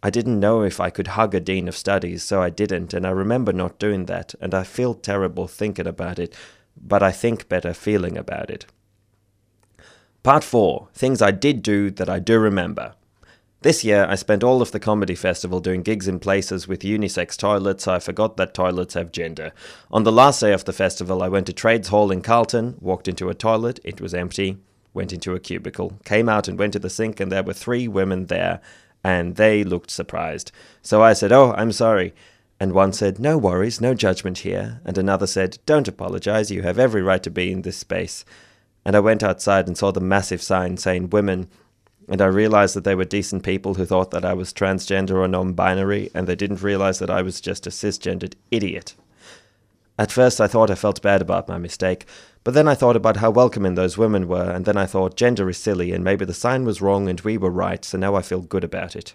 I 0.02 0.08
didn't 0.08 0.40
know 0.40 0.62
if 0.62 0.80
I 0.80 0.88
could 0.88 1.08
hug 1.08 1.34
a 1.34 1.40
dean 1.40 1.68
of 1.68 1.76
studies, 1.76 2.24
so 2.24 2.40
I 2.40 2.48
didn't, 2.48 2.94
and 2.94 3.06
I 3.06 3.10
remember 3.10 3.52
not 3.52 3.78
doing 3.78 4.06
that, 4.06 4.34
and 4.40 4.54
I 4.54 4.62
feel 4.62 4.94
terrible 4.94 5.46
thinking 5.46 5.86
about 5.86 6.18
it, 6.18 6.34
but 6.74 7.02
I 7.02 7.12
think 7.12 7.50
better 7.50 7.74
feeling 7.74 8.16
about 8.16 8.48
it. 8.48 8.64
Part 10.22 10.42
4 10.42 10.88
Things 10.94 11.20
I 11.20 11.32
did 11.32 11.62
do 11.62 11.90
that 11.90 12.08
I 12.08 12.18
do 12.18 12.38
remember. 12.38 12.94
This 13.62 13.84
year, 13.84 14.06
I 14.08 14.16
spent 14.16 14.42
all 14.42 14.60
of 14.60 14.72
the 14.72 14.80
comedy 14.80 15.14
festival 15.14 15.60
doing 15.60 15.82
gigs 15.82 16.08
in 16.08 16.18
places 16.18 16.66
with 16.66 16.80
unisex 16.80 17.36
toilets, 17.36 17.84
so 17.84 17.94
I 17.94 18.00
forgot 18.00 18.36
that 18.36 18.54
toilets 18.54 18.94
have 18.94 19.12
gender. 19.12 19.52
On 19.92 20.02
the 20.02 20.10
last 20.10 20.40
day 20.40 20.52
of 20.52 20.64
the 20.64 20.72
festival, 20.72 21.22
I 21.22 21.28
went 21.28 21.46
to 21.46 21.52
Trades 21.52 21.86
Hall 21.86 22.10
in 22.10 22.22
Carlton, 22.22 22.74
walked 22.80 23.06
into 23.06 23.28
a 23.30 23.34
toilet, 23.34 23.78
it 23.84 24.00
was 24.00 24.14
empty, 24.14 24.58
went 24.92 25.12
into 25.12 25.32
a 25.36 25.38
cubicle, 25.38 26.00
came 26.04 26.28
out 26.28 26.48
and 26.48 26.58
went 26.58 26.72
to 26.72 26.80
the 26.80 26.90
sink, 26.90 27.20
and 27.20 27.30
there 27.30 27.44
were 27.44 27.52
three 27.52 27.86
women 27.86 28.26
there, 28.26 28.60
and 29.04 29.36
they 29.36 29.62
looked 29.62 29.92
surprised. 29.92 30.50
So 30.82 31.00
I 31.00 31.12
said, 31.12 31.30
Oh, 31.30 31.54
I'm 31.56 31.70
sorry. 31.70 32.14
And 32.58 32.72
one 32.72 32.92
said, 32.92 33.20
No 33.20 33.38
worries, 33.38 33.80
no 33.80 33.94
judgment 33.94 34.38
here. 34.38 34.80
And 34.84 34.98
another 34.98 35.28
said, 35.28 35.58
Don't 35.66 35.86
apologize, 35.86 36.50
you 36.50 36.62
have 36.62 36.80
every 36.80 37.00
right 37.00 37.22
to 37.22 37.30
be 37.30 37.52
in 37.52 37.62
this 37.62 37.76
space. 37.76 38.24
And 38.84 38.96
I 38.96 39.00
went 39.00 39.22
outside 39.22 39.68
and 39.68 39.78
saw 39.78 39.92
the 39.92 40.00
massive 40.00 40.42
sign 40.42 40.78
saying 40.78 41.10
women, 41.10 41.48
and 42.08 42.20
I 42.20 42.26
realized 42.26 42.74
that 42.76 42.84
they 42.84 42.94
were 42.94 43.04
decent 43.04 43.42
people 43.42 43.74
who 43.74 43.84
thought 43.84 44.10
that 44.10 44.24
I 44.24 44.34
was 44.34 44.52
transgender 44.52 45.16
or 45.16 45.28
non 45.28 45.52
binary, 45.52 46.10
and 46.14 46.26
they 46.26 46.34
didn't 46.34 46.62
realize 46.62 46.98
that 46.98 47.10
I 47.10 47.22
was 47.22 47.40
just 47.40 47.66
a 47.66 47.70
cisgendered 47.70 48.34
idiot. 48.50 48.94
At 49.98 50.10
first, 50.10 50.40
I 50.40 50.46
thought 50.46 50.70
I 50.70 50.74
felt 50.74 51.02
bad 51.02 51.20
about 51.20 51.48
my 51.48 51.58
mistake, 51.58 52.06
but 52.44 52.54
then 52.54 52.66
I 52.66 52.74
thought 52.74 52.96
about 52.96 53.18
how 53.18 53.30
welcoming 53.30 53.74
those 53.74 53.98
women 53.98 54.26
were, 54.26 54.50
and 54.50 54.64
then 54.64 54.76
I 54.76 54.86
thought 54.86 55.16
gender 55.16 55.48
is 55.48 55.58
silly, 55.58 55.92
and 55.92 56.02
maybe 56.02 56.24
the 56.24 56.34
sign 56.34 56.64
was 56.64 56.80
wrong 56.80 57.08
and 57.08 57.20
we 57.20 57.38
were 57.38 57.50
right, 57.50 57.84
so 57.84 57.98
now 57.98 58.14
I 58.14 58.22
feel 58.22 58.40
good 58.40 58.64
about 58.64 58.96
it. 58.96 59.14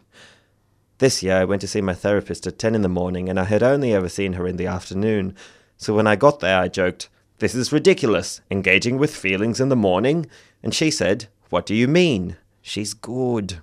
This 1.00 1.22
year, 1.22 1.38
I 1.38 1.46
went 1.46 1.62
to 1.62 1.68
see 1.68 1.82
my 1.82 1.94
therapist 1.94 2.48
at 2.48 2.58
10 2.58 2.74
in 2.74 2.84
the 2.84 2.90
morning, 2.90 3.28
and 3.28 3.40
I 3.40 3.44
had 3.46 3.64
only 3.64 3.94
ever 3.94 4.08
seen 4.08 4.34
her 4.34 4.48
in 4.48 4.58
the 4.58 4.68
afternoon, 4.68 5.36
so 5.78 5.94
when 5.94 6.08
I 6.08 6.16
got 6.16 6.40
there, 6.40 6.60
I 6.60 6.68
joked, 6.68 7.10
This 7.40 7.54
is 7.54 7.74
ridiculous, 7.74 8.42
engaging 8.50 8.98
with 8.98 9.16
feelings 9.16 9.60
in 9.60 9.70
the 9.70 9.76
morning? 9.76 10.28
And 10.64 10.74
she 10.74 10.90
said, 10.90 11.28
What 11.50 11.66
do 11.66 11.76
you 11.76 11.88
mean? 11.88 12.38
She's 12.68 12.94
good. 12.94 13.60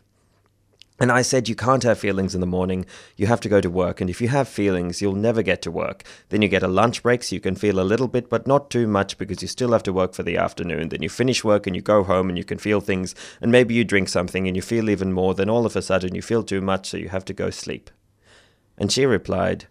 And 0.98 1.12
I 1.12 1.20
said, 1.20 1.46
You 1.46 1.54
can't 1.54 1.82
have 1.82 1.98
feelings 1.98 2.34
in 2.34 2.40
the 2.40 2.46
morning. 2.46 2.86
You 3.18 3.26
have 3.26 3.40
to 3.42 3.50
go 3.50 3.60
to 3.60 3.68
work. 3.68 4.00
And 4.00 4.08
if 4.08 4.18
you 4.18 4.28
have 4.28 4.48
feelings, 4.48 5.02
you'll 5.02 5.14
never 5.14 5.42
get 5.42 5.60
to 5.62 5.70
work. 5.70 6.04
Then 6.30 6.40
you 6.40 6.48
get 6.48 6.62
a 6.62 6.68
lunch 6.68 7.02
break 7.02 7.22
so 7.22 7.34
you 7.34 7.40
can 7.40 7.54
feel 7.54 7.78
a 7.78 7.84
little 7.84 8.08
bit, 8.08 8.30
but 8.30 8.46
not 8.46 8.70
too 8.70 8.86
much 8.86 9.18
because 9.18 9.42
you 9.42 9.48
still 9.48 9.72
have 9.72 9.82
to 9.82 9.92
work 9.92 10.14
for 10.14 10.22
the 10.22 10.38
afternoon. 10.38 10.88
Then 10.88 11.02
you 11.02 11.10
finish 11.10 11.44
work 11.44 11.66
and 11.66 11.76
you 11.76 11.82
go 11.82 12.02
home 12.02 12.30
and 12.30 12.38
you 12.38 12.44
can 12.44 12.56
feel 12.56 12.80
things. 12.80 13.14
And 13.42 13.52
maybe 13.52 13.74
you 13.74 13.84
drink 13.84 14.08
something 14.08 14.46
and 14.46 14.56
you 14.56 14.62
feel 14.62 14.88
even 14.88 15.12
more. 15.12 15.34
Then 15.34 15.50
all 15.50 15.66
of 15.66 15.76
a 15.76 15.82
sudden 15.82 16.14
you 16.14 16.22
feel 16.22 16.42
too 16.42 16.62
much, 16.62 16.88
so 16.88 16.96
you 16.96 17.10
have 17.10 17.26
to 17.26 17.34
go 17.34 17.50
sleep. 17.50 17.90
And 18.78 18.90
she 18.90 19.04
replied, 19.04 19.66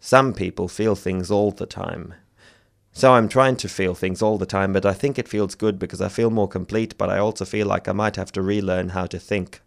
Some 0.00 0.34
people 0.34 0.68
feel 0.68 0.96
things 0.96 1.30
all 1.30 1.50
the 1.50 1.64
time. 1.64 2.12
So 3.00 3.14
I'm 3.14 3.30
trying 3.30 3.56
to 3.56 3.66
feel 3.66 3.94
things 3.94 4.20
all 4.20 4.36
the 4.36 4.44
time, 4.44 4.74
but 4.74 4.84
I 4.84 4.92
think 4.92 5.18
it 5.18 5.26
feels 5.26 5.54
good 5.54 5.78
because 5.78 6.02
I 6.02 6.08
feel 6.08 6.28
more 6.28 6.46
complete, 6.46 6.98
but 6.98 7.08
I 7.08 7.16
also 7.16 7.46
feel 7.46 7.66
like 7.66 7.88
I 7.88 7.92
might 7.92 8.16
have 8.16 8.30
to 8.32 8.42
relearn 8.42 8.90
how 8.90 9.06
to 9.06 9.18
think. 9.18 9.62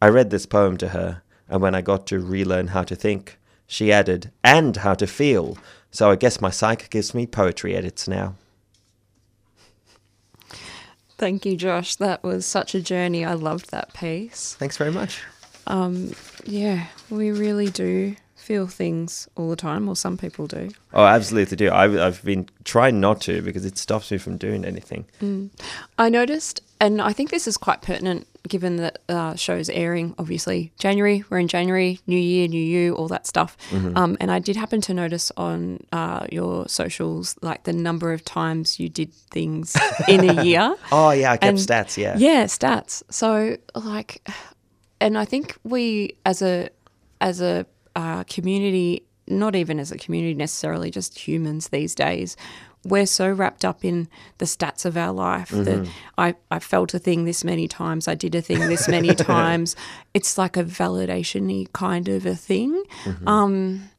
I 0.00 0.08
read 0.08 0.30
this 0.30 0.46
poem 0.46 0.78
to 0.78 0.88
her, 0.88 1.20
and 1.50 1.60
when 1.60 1.74
I 1.74 1.82
got 1.82 2.06
to 2.06 2.18
relearn 2.18 2.68
how 2.68 2.82
to 2.84 2.96
think, 2.96 3.38
She 3.66 3.92
added, 3.92 4.30
and 4.42 4.78
how 4.78 4.94
to 4.94 5.06
feel. 5.06 5.58
So 5.90 6.10
I 6.10 6.16
guess 6.16 6.40
my 6.40 6.48
psych 6.48 6.88
gives 6.88 7.14
me 7.14 7.26
poetry 7.26 7.76
edits 7.76 8.08
now. 8.08 8.36
Thank 11.18 11.44
you, 11.44 11.58
Josh. 11.58 11.96
That 11.96 12.22
was 12.22 12.46
such 12.46 12.74
a 12.74 12.80
journey. 12.80 13.22
I 13.22 13.34
loved 13.34 13.70
that 13.70 13.92
piece. 13.92 14.54
Thanks 14.54 14.78
very 14.78 14.92
much. 14.92 15.22
Um, 15.66 16.14
yeah, 16.46 16.86
we 17.10 17.32
really 17.32 17.68
do 17.68 18.16
feel 18.46 18.68
things 18.68 19.28
all 19.36 19.50
the 19.50 19.56
time, 19.56 19.88
or 19.88 19.96
some 19.96 20.16
people 20.16 20.46
do. 20.46 20.70
Oh, 20.94 21.02
I 21.02 21.16
absolutely 21.16 21.56
do. 21.56 21.70
I've, 21.72 21.96
I've 21.98 22.22
been 22.24 22.48
trying 22.62 23.00
not 23.00 23.20
to 23.22 23.42
because 23.42 23.64
it 23.64 23.76
stops 23.76 24.10
me 24.12 24.18
from 24.18 24.36
doing 24.36 24.64
anything. 24.64 25.04
Mm. 25.20 25.50
I 25.98 26.08
noticed, 26.08 26.60
and 26.80 27.02
I 27.02 27.12
think 27.12 27.30
this 27.30 27.48
is 27.48 27.56
quite 27.56 27.82
pertinent 27.82 28.26
given 28.46 28.76
that 28.76 28.98
uh, 29.08 29.34
show's 29.34 29.68
airing, 29.68 30.14
obviously, 30.18 30.72
January, 30.78 31.24
we're 31.28 31.40
in 31.40 31.48
January, 31.48 31.98
new 32.06 32.16
year, 32.18 32.46
new 32.46 32.62
you, 32.62 32.94
all 32.94 33.08
that 33.08 33.26
stuff. 33.26 33.56
Mm-hmm. 33.70 33.96
Um, 33.96 34.16
and 34.20 34.30
I 34.30 34.38
did 34.38 34.54
happen 34.54 34.80
to 34.82 34.94
notice 34.94 35.32
on 35.36 35.80
uh, 35.90 36.28
your 36.30 36.68
socials, 36.68 37.36
like 37.42 37.64
the 37.64 37.72
number 37.72 38.12
of 38.12 38.24
times 38.24 38.78
you 38.78 38.88
did 38.88 39.12
things 39.12 39.76
in 40.06 40.28
a 40.30 40.44
year. 40.44 40.76
Oh, 40.92 41.10
yeah, 41.10 41.32
I 41.32 41.36
kept 41.36 41.44
And- 41.44 41.58
stats, 41.58 41.96
yeah. 41.96 42.16
Yeah, 42.16 42.44
stats. 42.44 43.02
So 43.10 43.56
like, 43.74 44.26
and 45.00 45.18
I 45.18 45.24
think 45.24 45.56
we 45.64 46.14
as 46.24 46.42
a 46.42 46.70
as 47.20 47.40
a 47.40 47.66
uh, 47.96 48.22
community, 48.24 49.02
not 49.26 49.56
even 49.56 49.80
as 49.80 49.90
a 49.90 49.98
community 49.98 50.34
necessarily, 50.34 50.90
just 50.92 51.18
humans 51.18 51.68
these 51.68 51.94
days. 51.94 52.36
We're 52.84 53.06
so 53.06 53.28
wrapped 53.32 53.64
up 53.64 53.84
in 53.84 54.06
the 54.38 54.44
stats 54.44 54.84
of 54.84 54.96
our 54.96 55.12
life 55.12 55.48
that 55.48 55.88
I, 56.18 56.36
I 56.52 56.60
felt 56.60 56.94
a 56.94 57.00
thing 57.00 57.24
this 57.24 57.42
many 57.42 57.66
times, 57.66 58.06
I 58.06 58.14
did 58.14 58.36
a 58.36 58.40
thing 58.42 58.60
this 58.60 58.86
many 58.86 59.12
times. 59.14 59.74
It's 60.14 60.38
like 60.38 60.56
a 60.56 60.62
validation 60.62 61.48
y 61.48 61.66
kind 61.72 62.06
of 62.08 62.24
a 62.26 62.36
thing. 62.36 62.80
Um, 63.26 63.90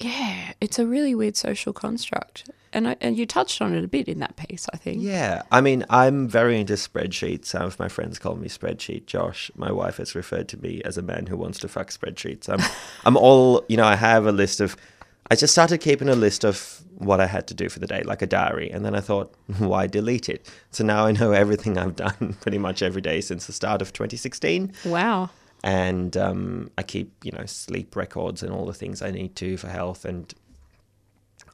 yeah, 0.00 0.52
it's 0.62 0.78
a 0.78 0.86
really 0.86 1.14
weird 1.14 1.36
social 1.36 1.74
construct. 1.74 2.48
And, 2.72 2.86
I, 2.86 2.96
and 3.00 3.18
you 3.18 3.26
touched 3.26 3.60
on 3.60 3.74
it 3.74 3.82
a 3.82 3.88
bit 3.88 4.06
in 4.06 4.20
that 4.20 4.36
piece, 4.36 4.66
I 4.72 4.76
think. 4.76 5.02
Yeah, 5.02 5.42
I 5.50 5.60
mean, 5.60 5.84
I'm 5.90 6.28
very 6.28 6.60
into 6.60 6.74
spreadsheets. 6.74 7.46
Some 7.46 7.62
of 7.62 7.78
my 7.80 7.88
friends 7.88 8.18
call 8.20 8.36
me 8.36 8.48
spreadsheet 8.48 9.06
Josh. 9.06 9.50
My 9.56 9.72
wife 9.72 9.96
has 9.96 10.14
referred 10.14 10.46
to 10.50 10.56
me 10.62 10.80
as 10.84 10.96
a 10.96 11.02
man 11.02 11.26
who 11.26 11.36
wants 11.36 11.58
to 11.60 11.68
fuck 11.68 11.90
spreadsheets. 11.90 12.48
I'm, 12.48 12.60
I'm 13.04 13.16
all, 13.16 13.64
you 13.68 13.76
know, 13.76 13.84
I 13.86 13.96
have 13.96 14.26
a 14.26 14.32
list 14.32 14.60
of. 14.60 14.76
I 15.32 15.36
just 15.36 15.52
started 15.52 15.78
keeping 15.78 16.08
a 16.08 16.14
list 16.16 16.44
of 16.44 16.80
what 16.98 17.20
I 17.20 17.26
had 17.26 17.46
to 17.48 17.54
do 17.54 17.68
for 17.68 17.78
the 17.78 17.86
day, 17.86 18.02
like 18.02 18.20
a 18.20 18.26
diary, 18.26 18.68
and 18.70 18.84
then 18.84 18.94
I 18.96 19.00
thought, 19.00 19.32
why 19.58 19.86
delete 19.86 20.28
it? 20.28 20.48
So 20.70 20.84
now 20.84 21.06
I 21.06 21.12
know 21.12 21.32
everything 21.44 21.78
I've 21.78 21.96
done 21.96 22.36
pretty 22.40 22.58
much 22.58 22.82
every 22.82 23.00
day 23.00 23.20
since 23.20 23.46
the 23.46 23.52
start 23.52 23.80
of 23.82 23.92
2016, 23.92 24.72
Wow. 24.86 25.30
and 25.64 26.16
um, 26.16 26.70
I 26.78 26.82
keep, 26.82 27.12
you 27.24 27.30
know, 27.32 27.46
sleep 27.46 27.94
records 27.96 28.42
and 28.42 28.52
all 28.52 28.66
the 28.66 28.74
things 28.74 29.02
I 29.02 29.10
need 29.12 29.34
to 29.36 29.56
for 29.56 29.68
health, 29.68 30.04
and 30.04 30.32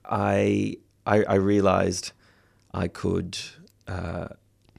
I 0.04 0.76
I, 1.06 1.22
I 1.22 1.34
realized 1.34 2.12
I 2.74 2.88
could 2.88 3.38
uh, 3.88 4.28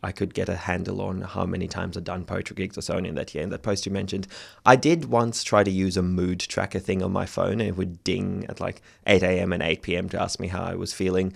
I 0.04 0.12
could 0.12 0.34
get 0.34 0.48
a 0.48 0.56
handle 0.56 1.02
on 1.02 1.22
how 1.22 1.46
many 1.46 1.68
times 1.68 1.98
I'd 1.98 2.04
done 2.04 2.24
poetry 2.24 2.56
gigs 2.56 2.78
or 2.78 2.82
so 2.82 2.98
on 2.98 3.06
in 3.06 3.16
that 3.16 3.34
year. 3.34 3.44
In 3.44 3.50
that 3.50 3.64
post 3.64 3.86
you 3.86 3.92
mentioned, 3.92 4.28
I 4.66 4.76
did 4.76 5.06
once 5.06 5.44
try 5.44 5.64
to 5.64 5.72
use 5.72 5.98
a 5.98 6.04
mood 6.04 6.40
tracker 6.40 6.80
thing 6.80 7.02
on 7.02 7.12
my 7.12 7.26
phone, 7.26 7.54
and 7.54 7.64
it 7.64 7.78
would 7.78 8.04
ding 8.04 8.46
at 8.48 8.60
like 8.60 8.82
8 9.08 9.24
a.m. 9.24 9.54
and 9.54 9.64
8 9.64 9.82
p.m. 9.82 10.10
to 10.10 10.22
ask 10.22 10.40
me 10.40 10.48
how 10.50 10.64
I 10.64 10.76
was 10.76 10.94
feeling, 10.94 11.34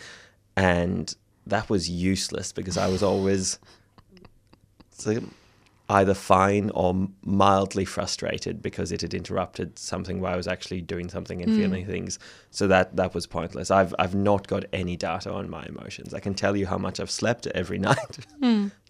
and 0.55 1.13
that 1.47 1.69
was 1.69 1.89
useless 1.89 2.51
because 2.51 2.77
I 2.77 2.87
was 2.87 3.01
always 3.01 3.57
either 5.91 6.13
fine 6.13 6.69
or 6.71 7.09
mildly 7.23 7.85
frustrated 7.85 8.61
because 8.61 8.91
it 8.91 9.01
had 9.01 9.13
interrupted 9.13 9.77
something 9.77 10.21
where 10.21 10.31
I 10.31 10.37
was 10.37 10.47
actually 10.47 10.81
doing 10.81 11.09
something 11.09 11.41
and 11.41 11.55
feeling 11.55 11.85
things. 11.85 12.17
So 12.49 12.67
that 12.67 12.95
that 12.95 13.13
was 13.13 13.27
pointless. 13.27 13.69
I've 13.69 13.93
I've 13.99 14.15
not 14.15 14.47
got 14.47 14.65
any 14.73 14.95
data 14.95 15.31
on 15.31 15.49
my 15.49 15.65
emotions. 15.65 16.13
I 16.13 16.19
can 16.19 16.33
tell 16.33 16.55
you 16.55 16.65
how 16.65 16.77
much 16.77 16.99
I've 16.99 17.11
slept 17.11 17.47
every 17.47 17.77
night, 17.91 18.25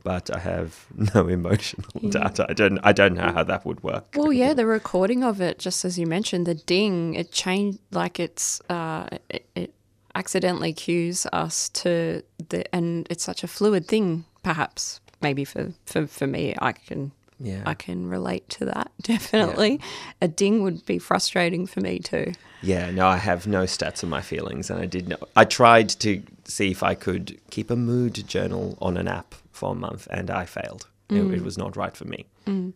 but 0.04 0.34
I 0.34 0.40
have 0.40 0.86
no 1.16 1.28
emotional 1.28 2.10
data. 2.10 2.46
I 2.48 2.54
don't 2.54 2.80
I 2.84 2.92
don't 2.92 3.16
know 3.16 3.32
how 3.34 3.44
that 3.44 3.66
would 3.66 3.84
work. 3.84 4.14
Well, 4.16 4.32
yeah, 4.34 4.54
the 4.54 4.66
recording 4.66 5.24
of 5.24 5.42
it, 5.42 5.60
just 5.60 5.84
as 5.84 5.98
you 5.98 6.06
mentioned, 6.06 6.46
the 6.46 6.56
ding, 6.56 7.16
it 7.16 7.32
changed, 7.32 7.80
like 7.92 8.20
it's, 8.20 8.62
uh, 8.70 9.08
it, 9.30 9.46
it 9.56 9.74
accidentally 10.16 10.74
cues 10.74 11.26
us 11.34 11.70
to 11.70 12.24
the, 12.50 12.76
and 12.76 13.08
it's 13.10 13.24
such 13.24 13.44
a 13.44 13.48
fluid 13.48 13.88
thing, 13.88 14.26
perhaps, 14.44 15.00
maybe 15.22 15.46
for, 15.46 15.74
for, 15.86 16.08
for 16.08 16.28
me, 16.28 16.56
I 16.60 16.72
can, 16.74 17.12
Yeah. 17.40 17.64
I 17.66 17.74
can 17.74 18.08
relate 18.08 18.48
to 18.50 18.66
that, 18.66 18.92
definitely. 19.02 19.80
A 20.22 20.28
ding 20.28 20.64
would 20.64 20.86
be 20.86 21.00
frustrating 21.00 21.66
for 21.68 21.82
me 21.82 22.00
too. 22.00 22.34
Yeah, 22.62 22.92
no, 22.92 23.08
I 23.08 23.18
have 23.18 23.48
no 23.48 23.64
stats 23.64 24.04
on 24.04 24.10
my 24.10 24.22
feelings, 24.22 24.70
and 24.70 24.80
I 24.80 24.86
did 24.86 25.08
know. 25.08 25.18
I 25.36 25.46
tried 25.46 25.90
to 25.90 26.22
see 26.46 26.70
if 26.72 26.84
I 26.84 26.94
could 26.94 27.40
keep 27.50 27.72
a 27.72 27.76
mood 27.76 28.28
journal 28.28 28.78
on 28.82 28.98
an 28.98 29.08
app 29.08 29.34
for 29.52 29.72
a 29.72 29.76
month, 29.76 30.08
and 30.12 30.30
I 30.30 30.46
failed. 30.46 30.88
It, 31.10 31.18
it 31.18 31.42
mm. 31.42 31.44
was 31.44 31.58
not 31.58 31.76
right 31.76 31.96
for 31.96 32.06
me. 32.06 32.26
Mm. 32.46 32.74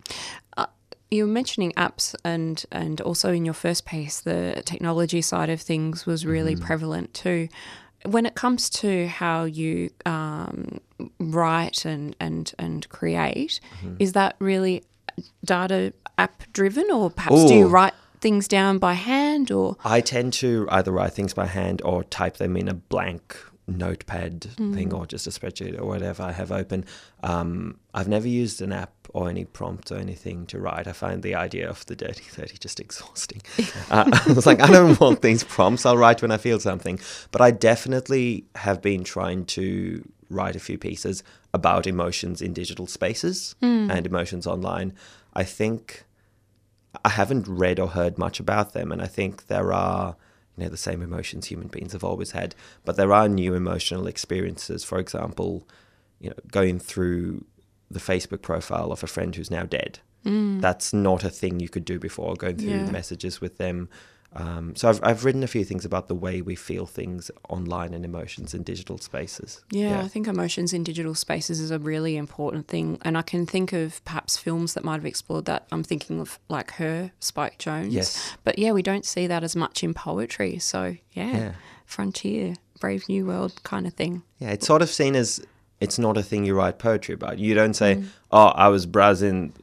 Uh, 0.57 0.65
you 1.09 1.25
were 1.25 1.31
mentioning 1.31 1.71
apps, 1.73 2.15
and 2.23 2.65
and 2.71 2.99
also 3.01 3.31
in 3.31 3.45
your 3.45 3.53
first 3.53 3.85
piece, 3.85 4.19
the 4.19 4.61
technology 4.65 5.21
side 5.21 5.49
of 5.49 5.61
things 5.61 6.05
was 6.05 6.25
really 6.25 6.55
mm. 6.55 6.61
prevalent 6.61 7.13
too. 7.13 7.47
When 8.05 8.25
it 8.25 8.35
comes 8.35 8.69
to 8.81 9.07
how 9.07 9.45
you 9.45 9.89
um, 10.05 10.79
write 11.19 11.85
and 11.85 12.15
and 12.19 12.53
and 12.57 12.87
create, 12.89 13.59
mm-hmm. 13.79 13.95
is 13.99 14.13
that 14.13 14.35
really 14.39 14.83
data 15.43 15.93
app 16.17 16.43
driven, 16.53 16.89
or 16.91 17.09
perhaps 17.09 17.45
do 17.45 17.53
you 17.53 17.67
write 17.67 17.93
things 18.21 18.47
down 18.47 18.77
by 18.77 18.93
hand, 18.93 19.51
or? 19.51 19.77
I 19.83 20.01
tend 20.01 20.33
to 20.33 20.67
either 20.71 20.91
write 20.91 21.13
things 21.13 21.33
by 21.33 21.45
hand 21.45 21.81
or 21.83 22.03
type 22.03 22.37
them 22.37 22.57
in 22.57 22.67
a 22.67 22.73
blank 22.73 23.37
notepad 23.67 24.43
thing 24.73 24.93
or 24.93 25.05
just 25.05 25.25
a 25.25 25.29
spreadsheet 25.31 25.79
or 25.79 25.85
whatever 25.85 26.23
I 26.23 26.31
have 26.31 26.51
open. 26.51 26.85
Um, 27.23 27.79
I've 27.93 28.07
never 28.07 28.27
used 28.27 28.61
an 28.61 28.71
app 28.71 28.93
or 29.09 29.29
any 29.29 29.45
prompt 29.45 29.91
or 29.91 29.97
anything 29.97 30.45
to 30.47 30.59
write. 30.59 30.87
I 30.87 30.91
find 30.91 31.23
the 31.23 31.35
idea 31.35 31.69
of 31.69 31.85
the 31.85 31.95
dirty 31.95 32.23
30 32.29 32.57
just 32.57 32.79
exhausting. 32.79 33.41
uh, 33.89 34.09
I 34.27 34.33
was 34.33 34.45
like, 34.45 34.61
I 34.61 34.67
don't 34.67 34.99
want 34.99 35.21
these 35.21 35.43
prompts. 35.43 35.85
I'll 35.85 35.97
write 35.97 36.21
when 36.21 36.31
I 36.31 36.37
feel 36.37 36.59
something. 36.59 36.99
But 37.31 37.41
I 37.41 37.51
definitely 37.51 38.45
have 38.55 38.81
been 38.81 39.03
trying 39.03 39.45
to 39.45 40.07
write 40.29 40.55
a 40.55 40.59
few 40.59 40.77
pieces 40.77 41.23
about 41.53 41.87
emotions 41.87 42.41
in 42.41 42.53
digital 42.53 42.87
spaces 42.87 43.55
and 43.61 44.05
emotions 44.05 44.45
online. 44.45 44.93
I 45.33 45.43
think 45.43 46.03
I 47.03 47.09
haven't 47.09 47.47
read 47.47 47.79
or 47.79 47.89
heard 47.89 48.17
much 48.17 48.39
about 48.39 48.73
them, 48.73 48.91
and 48.91 49.01
I 49.01 49.07
think 49.07 49.47
there 49.47 49.73
are 49.73 50.15
you 50.57 50.63
know 50.63 50.69
the 50.69 50.77
same 50.77 51.01
emotions 51.01 51.47
human 51.47 51.67
beings 51.67 51.93
have 51.93 52.03
always 52.03 52.31
had, 52.31 52.55
but 52.85 52.95
there 52.95 53.13
are 53.13 53.27
new 53.27 53.53
emotional 53.53 54.07
experiences. 54.07 54.83
For 54.83 54.99
example, 54.99 55.67
you 56.19 56.29
know, 56.29 56.35
going 56.51 56.79
through 56.79 57.45
the 57.91 57.99
Facebook 57.99 58.41
profile 58.41 58.91
of 58.91 59.03
a 59.03 59.07
friend 59.07 59.35
who's 59.35 59.51
now 59.51 59.63
dead. 59.63 59.99
Mm. 60.25 60.59
That's 60.61 60.91
not 60.93 61.23
a 61.23 61.29
thing 61.29 61.59
you 61.59 61.69
could 61.69 61.85
do 61.85 61.99
before. 61.99 62.33
Going 62.35 62.57
through 62.57 62.69
Yeah. 62.71 62.91
messages 62.91 63.41
with 63.41 63.57
them. 63.57 63.89
Um, 64.35 64.75
so 64.75 64.89
I've 64.89 64.99
I've 65.03 65.23
written 65.25 65.43
a 65.43 65.47
few 65.47 65.63
things 65.63 65.85
about 65.85 66.07
the 66.07 66.15
way 66.15 66.41
we 66.41 66.55
feel 66.55 66.85
things 66.85 67.31
online 67.49 67.93
and 67.93 68.03
emotions 68.03 68.53
in 68.53 68.63
digital 68.63 68.97
spaces. 68.97 69.63
Yeah, 69.71 70.01
I 70.01 70.07
think 70.09 70.27
emotions 70.27 70.73
in 70.73 70.83
digital 70.83 71.15
spaces 71.15 71.59
is 71.59 71.71
a 71.71 71.79
really 71.79 72.17
important 72.17 72.67
thing. 72.67 72.97
And 73.03 73.17
I 73.17 73.21
can 73.21 73.45
think 73.45 73.71
of 73.73 74.03
perhaps 74.05 74.37
films 74.37 74.73
that 74.73 74.83
might 74.83 74.95
have 74.95 75.05
explored 75.05 75.45
that. 75.45 75.65
I'm 75.71 75.83
thinking 75.83 76.19
of 76.19 76.37
like 76.49 76.71
her, 76.73 77.11
Spike 77.19 77.57
Jonze. 77.59 77.91
Yes. 77.91 78.35
But 78.43 78.59
yeah, 78.59 78.71
we 78.73 78.81
don't 78.81 79.05
see 79.05 79.25
that 79.27 79.43
as 79.43 79.55
much 79.55 79.83
in 79.83 79.93
poetry. 79.93 80.59
So 80.59 80.97
yeah, 81.13 81.37
Yeah. 81.37 81.51
frontier, 81.85 82.55
brave 82.79 83.07
new 83.07 83.25
world 83.25 83.63
kind 83.63 83.87
of 83.87 83.93
thing. 83.93 84.23
Yeah, 84.39 84.49
it's 84.51 84.67
sort 84.67 84.81
of 84.81 84.89
seen 84.89 85.15
as 85.15 85.39
it's 85.85 85.99
not 85.99 86.17
a 86.17 86.23
thing 86.23 86.45
you 86.45 86.55
write 86.55 86.77
poetry 86.79 87.13
about. 87.13 87.39
You 87.39 87.53
don't 87.53 87.75
say, 87.75 87.95
mm. 87.95 88.05
"Oh, 88.31 88.47
I 88.65 88.67
was 88.67 88.85
browsing 88.85 89.53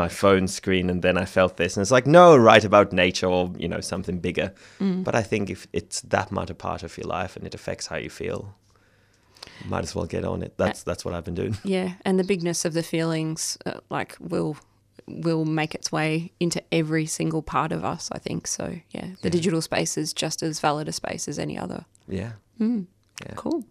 my 0.00 0.08
phone 0.08 0.48
screen 0.48 0.90
and 0.90 1.02
then 1.02 1.16
I 1.18 1.26
felt 1.26 1.56
this," 1.56 1.76
and 1.76 1.82
it's 1.82 1.90
like, 1.90 2.06
no, 2.06 2.36
write 2.36 2.64
about 2.64 2.92
nature 2.92 3.26
or 3.26 3.50
you 3.58 3.68
know 3.68 3.80
something 3.80 4.18
bigger. 4.20 4.48
Mm. 4.80 5.04
But 5.04 5.14
I 5.14 5.22
think 5.22 5.50
if 5.50 5.66
it's 5.72 6.00
that 6.02 6.32
much 6.32 6.50
a 6.50 6.54
part 6.54 6.82
of 6.82 6.96
your 6.96 7.08
life 7.18 7.36
and 7.36 7.46
it 7.46 7.54
affects 7.54 7.88
how 7.88 7.96
you 7.96 8.10
feel, 8.10 8.54
might 9.68 9.84
as 9.84 9.94
well 9.94 10.06
get 10.06 10.24
on 10.24 10.42
it. 10.42 10.52
That's 10.56 10.80
uh, 10.80 10.84
that's 10.86 11.04
what 11.04 11.14
I've 11.14 11.24
been 11.24 11.34
doing. 11.42 11.56
Yeah, 11.64 11.94
and 12.04 12.18
the 12.18 12.24
bigness 12.24 12.64
of 12.64 12.72
the 12.72 12.82
feelings, 12.82 13.58
uh, 13.66 13.80
like, 13.90 14.16
will 14.20 14.56
will 15.08 15.44
make 15.44 15.74
its 15.74 15.90
way 15.90 16.32
into 16.38 16.62
every 16.70 17.06
single 17.06 17.42
part 17.42 17.72
of 17.72 17.84
us. 17.84 18.08
I 18.12 18.18
think 18.18 18.46
so. 18.46 18.66
Yeah, 18.90 19.08
the 19.22 19.30
digital 19.30 19.60
space 19.60 19.98
is 19.98 20.12
just 20.12 20.42
as 20.42 20.60
valid 20.60 20.88
a 20.88 20.92
space 20.92 21.28
as 21.28 21.38
any 21.38 21.58
other. 21.58 21.84
Yeah. 22.08 22.32
Mm. 22.60 22.86
Cool. 23.36 23.64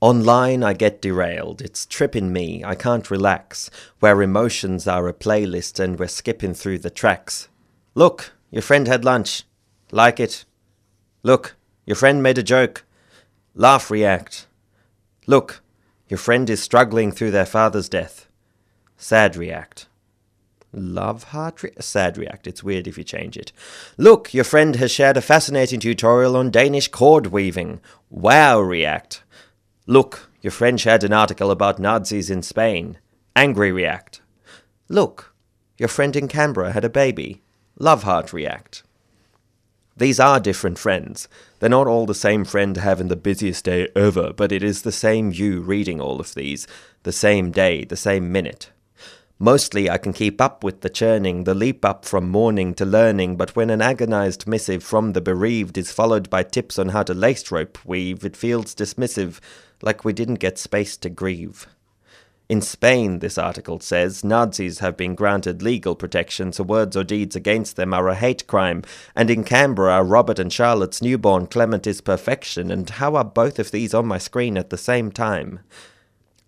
Online, 0.00 0.62
I 0.62 0.74
get 0.74 1.00
derailed. 1.00 1.62
It's 1.62 1.86
tripping 1.86 2.32
me. 2.32 2.62
I 2.62 2.74
can't 2.74 3.10
relax. 3.10 3.70
Where 4.00 4.20
emotions 4.20 4.86
are 4.86 5.08
a 5.08 5.14
playlist 5.14 5.80
and 5.80 5.98
we're 5.98 6.08
skipping 6.08 6.52
through 6.52 6.80
the 6.80 6.90
tracks. 6.90 7.48
Look, 7.94 8.32
your 8.50 8.62
friend 8.62 8.86
had 8.86 9.04
lunch. 9.04 9.44
Like 9.90 10.20
it. 10.20 10.44
Look, 11.22 11.56
your 11.86 11.96
friend 11.96 12.22
made 12.22 12.36
a 12.36 12.42
joke. 12.42 12.84
Laugh, 13.54 13.90
react. 13.90 14.46
Look, 15.26 15.62
your 16.08 16.18
friend 16.18 16.50
is 16.50 16.62
struggling 16.62 17.10
through 17.10 17.30
their 17.30 17.46
father's 17.46 17.88
death. 17.88 18.28
Sad 18.98 19.34
react. 19.34 19.88
Love 20.72 21.24
heart 21.24 21.62
re- 21.62 21.72
sad 21.80 22.18
react. 22.18 22.46
It's 22.46 22.62
weird 22.62 22.86
if 22.86 22.98
you 22.98 23.04
change 23.04 23.38
it. 23.38 23.50
Look, 23.96 24.34
your 24.34 24.44
friend 24.44 24.76
has 24.76 24.90
shared 24.90 25.16
a 25.16 25.22
fascinating 25.22 25.80
tutorial 25.80 26.36
on 26.36 26.50
Danish 26.50 26.88
cord 26.88 27.28
weaving. 27.28 27.80
Wow 28.10 28.60
react. 28.60 29.22
Look, 29.88 30.30
your 30.42 30.50
friend 30.50 30.80
shared 30.80 31.04
an 31.04 31.12
article 31.12 31.52
about 31.52 31.78
Nazis 31.78 32.28
in 32.28 32.42
Spain. 32.42 32.98
Angry 33.36 33.70
react. 33.70 34.20
Look, 34.88 35.32
your 35.78 35.88
friend 35.88 36.16
in 36.16 36.26
Canberra 36.26 36.72
had 36.72 36.84
a 36.84 36.88
baby. 36.88 37.42
Love 37.78 38.02
heart 38.02 38.32
react. 38.32 38.82
These 39.96 40.18
are 40.18 40.40
different 40.40 40.78
friends. 40.78 41.28
They're 41.60 41.70
not 41.70 41.86
all 41.86 42.04
the 42.04 42.14
same 42.14 42.44
friend 42.44 42.76
having 42.76 43.06
the 43.08 43.16
busiest 43.16 43.64
day 43.64 43.88
ever, 43.94 44.32
but 44.32 44.50
it 44.50 44.64
is 44.64 44.82
the 44.82 44.92
same 44.92 45.30
you 45.30 45.60
reading 45.60 46.00
all 46.00 46.20
of 46.20 46.34
these, 46.34 46.66
the 47.04 47.12
same 47.12 47.52
day, 47.52 47.84
the 47.84 47.96
same 47.96 48.32
minute. 48.32 48.70
Mostly 49.38 49.90
I 49.90 49.98
can 49.98 50.14
keep 50.14 50.40
up 50.40 50.64
with 50.64 50.80
the 50.80 50.88
churning, 50.88 51.44
the 51.44 51.54
leap 51.54 51.84
up 51.84 52.06
from 52.06 52.30
mourning 52.30 52.72
to 52.74 52.86
learning, 52.86 53.36
but 53.36 53.54
when 53.54 53.68
an 53.68 53.82
agonized 53.82 54.46
missive 54.46 54.82
from 54.82 55.12
the 55.12 55.20
bereaved 55.20 55.76
is 55.76 55.92
followed 55.92 56.30
by 56.30 56.42
tips 56.42 56.78
on 56.78 56.88
how 56.88 57.02
to 57.02 57.12
lace 57.12 57.50
rope 57.50 57.78
weave, 57.84 58.24
it 58.24 58.34
feels 58.34 58.74
dismissive, 58.74 59.38
like 59.82 60.06
we 60.06 60.14
didn't 60.14 60.36
get 60.36 60.56
space 60.56 60.96
to 60.96 61.10
grieve. 61.10 61.66
In 62.48 62.62
Spain, 62.62 63.18
this 63.18 63.36
article 63.36 63.80
says, 63.80 64.24
Nazis 64.24 64.78
have 64.78 64.96
been 64.96 65.14
granted 65.14 65.62
legal 65.62 65.94
protection, 65.96 66.52
so 66.52 66.62
words 66.62 66.96
or 66.96 67.04
deeds 67.04 67.36
against 67.36 67.76
them 67.76 67.92
are 67.92 68.08
a 68.08 68.14
hate 68.14 68.46
crime. 68.46 68.82
And 69.16 69.28
in 69.30 69.42
Canberra, 69.42 70.02
Robert 70.02 70.38
and 70.38 70.52
Charlotte's 70.52 71.02
newborn 71.02 71.48
Clement 71.48 71.88
is 71.88 72.00
perfection. 72.00 72.70
And 72.70 72.88
how 72.88 73.16
are 73.16 73.24
both 73.24 73.58
of 73.58 73.72
these 73.72 73.92
on 73.92 74.06
my 74.06 74.18
screen 74.18 74.56
at 74.56 74.70
the 74.70 74.78
same 74.78 75.10
time? 75.10 75.58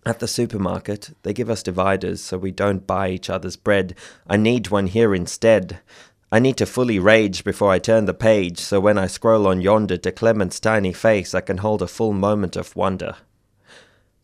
At 0.08 0.20
the 0.20 0.26
supermarket, 0.26 1.10
they 1.22 1.34
give 1.34 1.50
us 1.50 1.62
dividers 1.62 2.22
so 2.22 2.38
we 2.38 2.50
don't 2.50 2.86
buy 2.86 3.10
each 3.10 3.28
other's 3.28 3.56
bread. 3.56 3.94
I 4.26 4.38
need 4.38 4.68
one 4.68 4.86
here 4.86 5.14
instead. 5.14 5.80
I 6.32 6.38
need 6.38 6.56
to 6.56 6.64
fully 6.64 6.98
rage 6.98 7.44
before 7.44 7.70
I 7.70 7.78
turn 7.78 8.06
the 8.06 8.14
page, 8.14 8.58
so 8.58 8.80
when 8.80 8.96
I 8.96 9.06
scroll 9.06 9.46
on 9.46 9.60
yonder 9.60 9.98
to 9.98 10.10
Clement's 10.10 10.60
tiny 10.60 10.94
face, 10.94 11.34
I 11.34 11.42
can 11.42 11.58
hold 11.58 11.82
a 11.82 11.86
full 11.86 12.14
moment 12.14 12.56
of 12.56 12.74
wonder. 12.74 13.16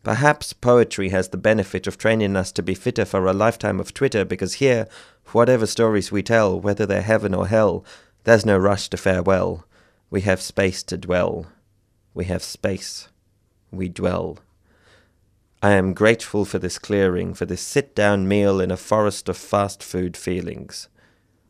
Perhaps 0.01 0.53
poetry 0.53 1.09
has 1.09 1.29
the 1.29 1.37
benefit 1.37 1.85
of 1.85 1.99
training 1.99 2.35
us 2.35 2.51
to 2.53 2.63
be 2.63 2.73
fitter 2.73 3.05
for 3.05 3.27
a 3.27 3.33
lifetime 3.33 3.79
of 3.79 3.93
Twitter, 3.93 4.25
because 4.25 4.55
here, 4.55 4.87
whatever 5.33 5.67
stories 5.67 6.11
we 6.11 6.23
tell, 6.23 6.59
whether 6.59 6.87
they're 6.87 7.03
heaven 7.03 7.35
or 7.35 7.45
hell, 7.45 7.85
there's 8.23 8.43
no 8.43 8.57
rush 8.57 8.89
to 8.89 8.97
farewell. 8.97 9.67
We 10.09 10.21
have 10.21 10.41
space 10.41 10.81
to 10.81 10.97
dwell. 10.97 11.45
We 12.15 12.25
have 12.25 12.41
space. 12.41 13.07
We 13.69 13.87
dwell. 13.87 14.39
I 15.65 15.71
am 15.71 15.95
grateful 15.95 16.45
for 16.45 16.59
this 16.59 16.77
clearing, 16.77 17.33
for 17.33 17.47
this 17.47 17.59
sit 17.59 17.95
down 17.95 18.27
meal 18.27 18.61
in 18.61 18.69
a 18.69 18.77
forest 18.77 19.27
of 19.27 19.35
fast 19.35 19.81
food 19.81 20.15
feelings. 20.15 20.89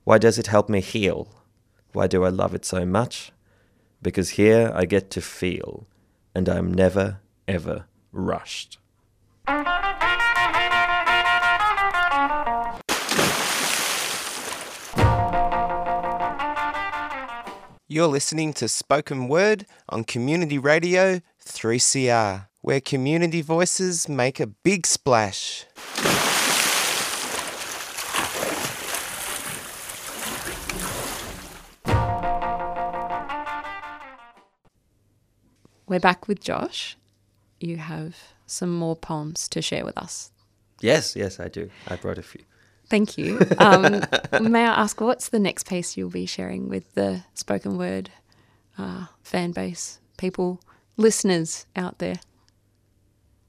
Why 0.05 0.19
does 0.19 0.39
it 0.39 0.48
help 0.48 0.69
me 0.69 0.79
heal? 0.79 1.27
Why 1.91 2.07
do 2.07 2.24
I 2.24 2.29
love 2.29 2.55
it 2.55 2.63
so 2.63 2.86
much? 2.86 3.34
Because 4.01 4.39
here 4.39 4.72
I 4.74 4.86
get 4.86 5.12
to 5.12 5.22
feel, 5.22 5.86
and 6.34 6.48
I'm 6.48 6.74
never, 6.74 7.19
ever 7.45 7.88
rushed. 8.13 8.77
You're 17.89 18.08
listening 18.08 18.54
to 18.54 18.69
Spoken 18.69 19.28
Word 19.28 19.65
on 19.89 20.06
Community 20.06 20.58
Radio 20.58 21.19
3CR, 21.45 22.47
where 22.65 22.82
community 22.82 23.43
voices 23.43 24.10
make 24.10 24.39
a 24.39 24.47
big 24.47 24.88
splash. 24.88 25.67
We're 35.86 35.99
back 35.99 36.28
with 36.28 36.41
Josh. 36.41 36.97
You 37.60 37.78
have 37.78 38.17
some 38.47 38.75
more 38.75 38.95
poems 38.95 39.47
to 39.49 39.62
share 39.62 39.86
with 39.86 39.95
us. 39.95 40.32
Yes, 40.82 41.15
yes, 41.15 41.39
I 41.39 41.49
do. 41.49 41.69
I 41.88 41.97
brought 41.97 42.17
a 42.17 42.23
few. 42.23 42.41
Thank 42.89 43.15
you. 43.15 43.41
Um, 43.60 44.01
may 44.41 44.63
I 44.63 44.82
ask, 44.82 44.99
what's 44.99 45.30
the 45.30 45.38
next 45.38 45.69
piece 45.69 45.95
you'll 45.95 46.10
be 46.10 46.25
sharing 46.25 46.67
with 46.67 46.95
the 46.95 47.25
spoken 47.36 47.78
word 47.78 48.10
uh, 48.75 49.06
fan 49.21 49.51
base, 49.51 49.99
people, 50.17 50.60
listeners 50.97 51.67
out 51.75 51.99
there? 51.99 52.15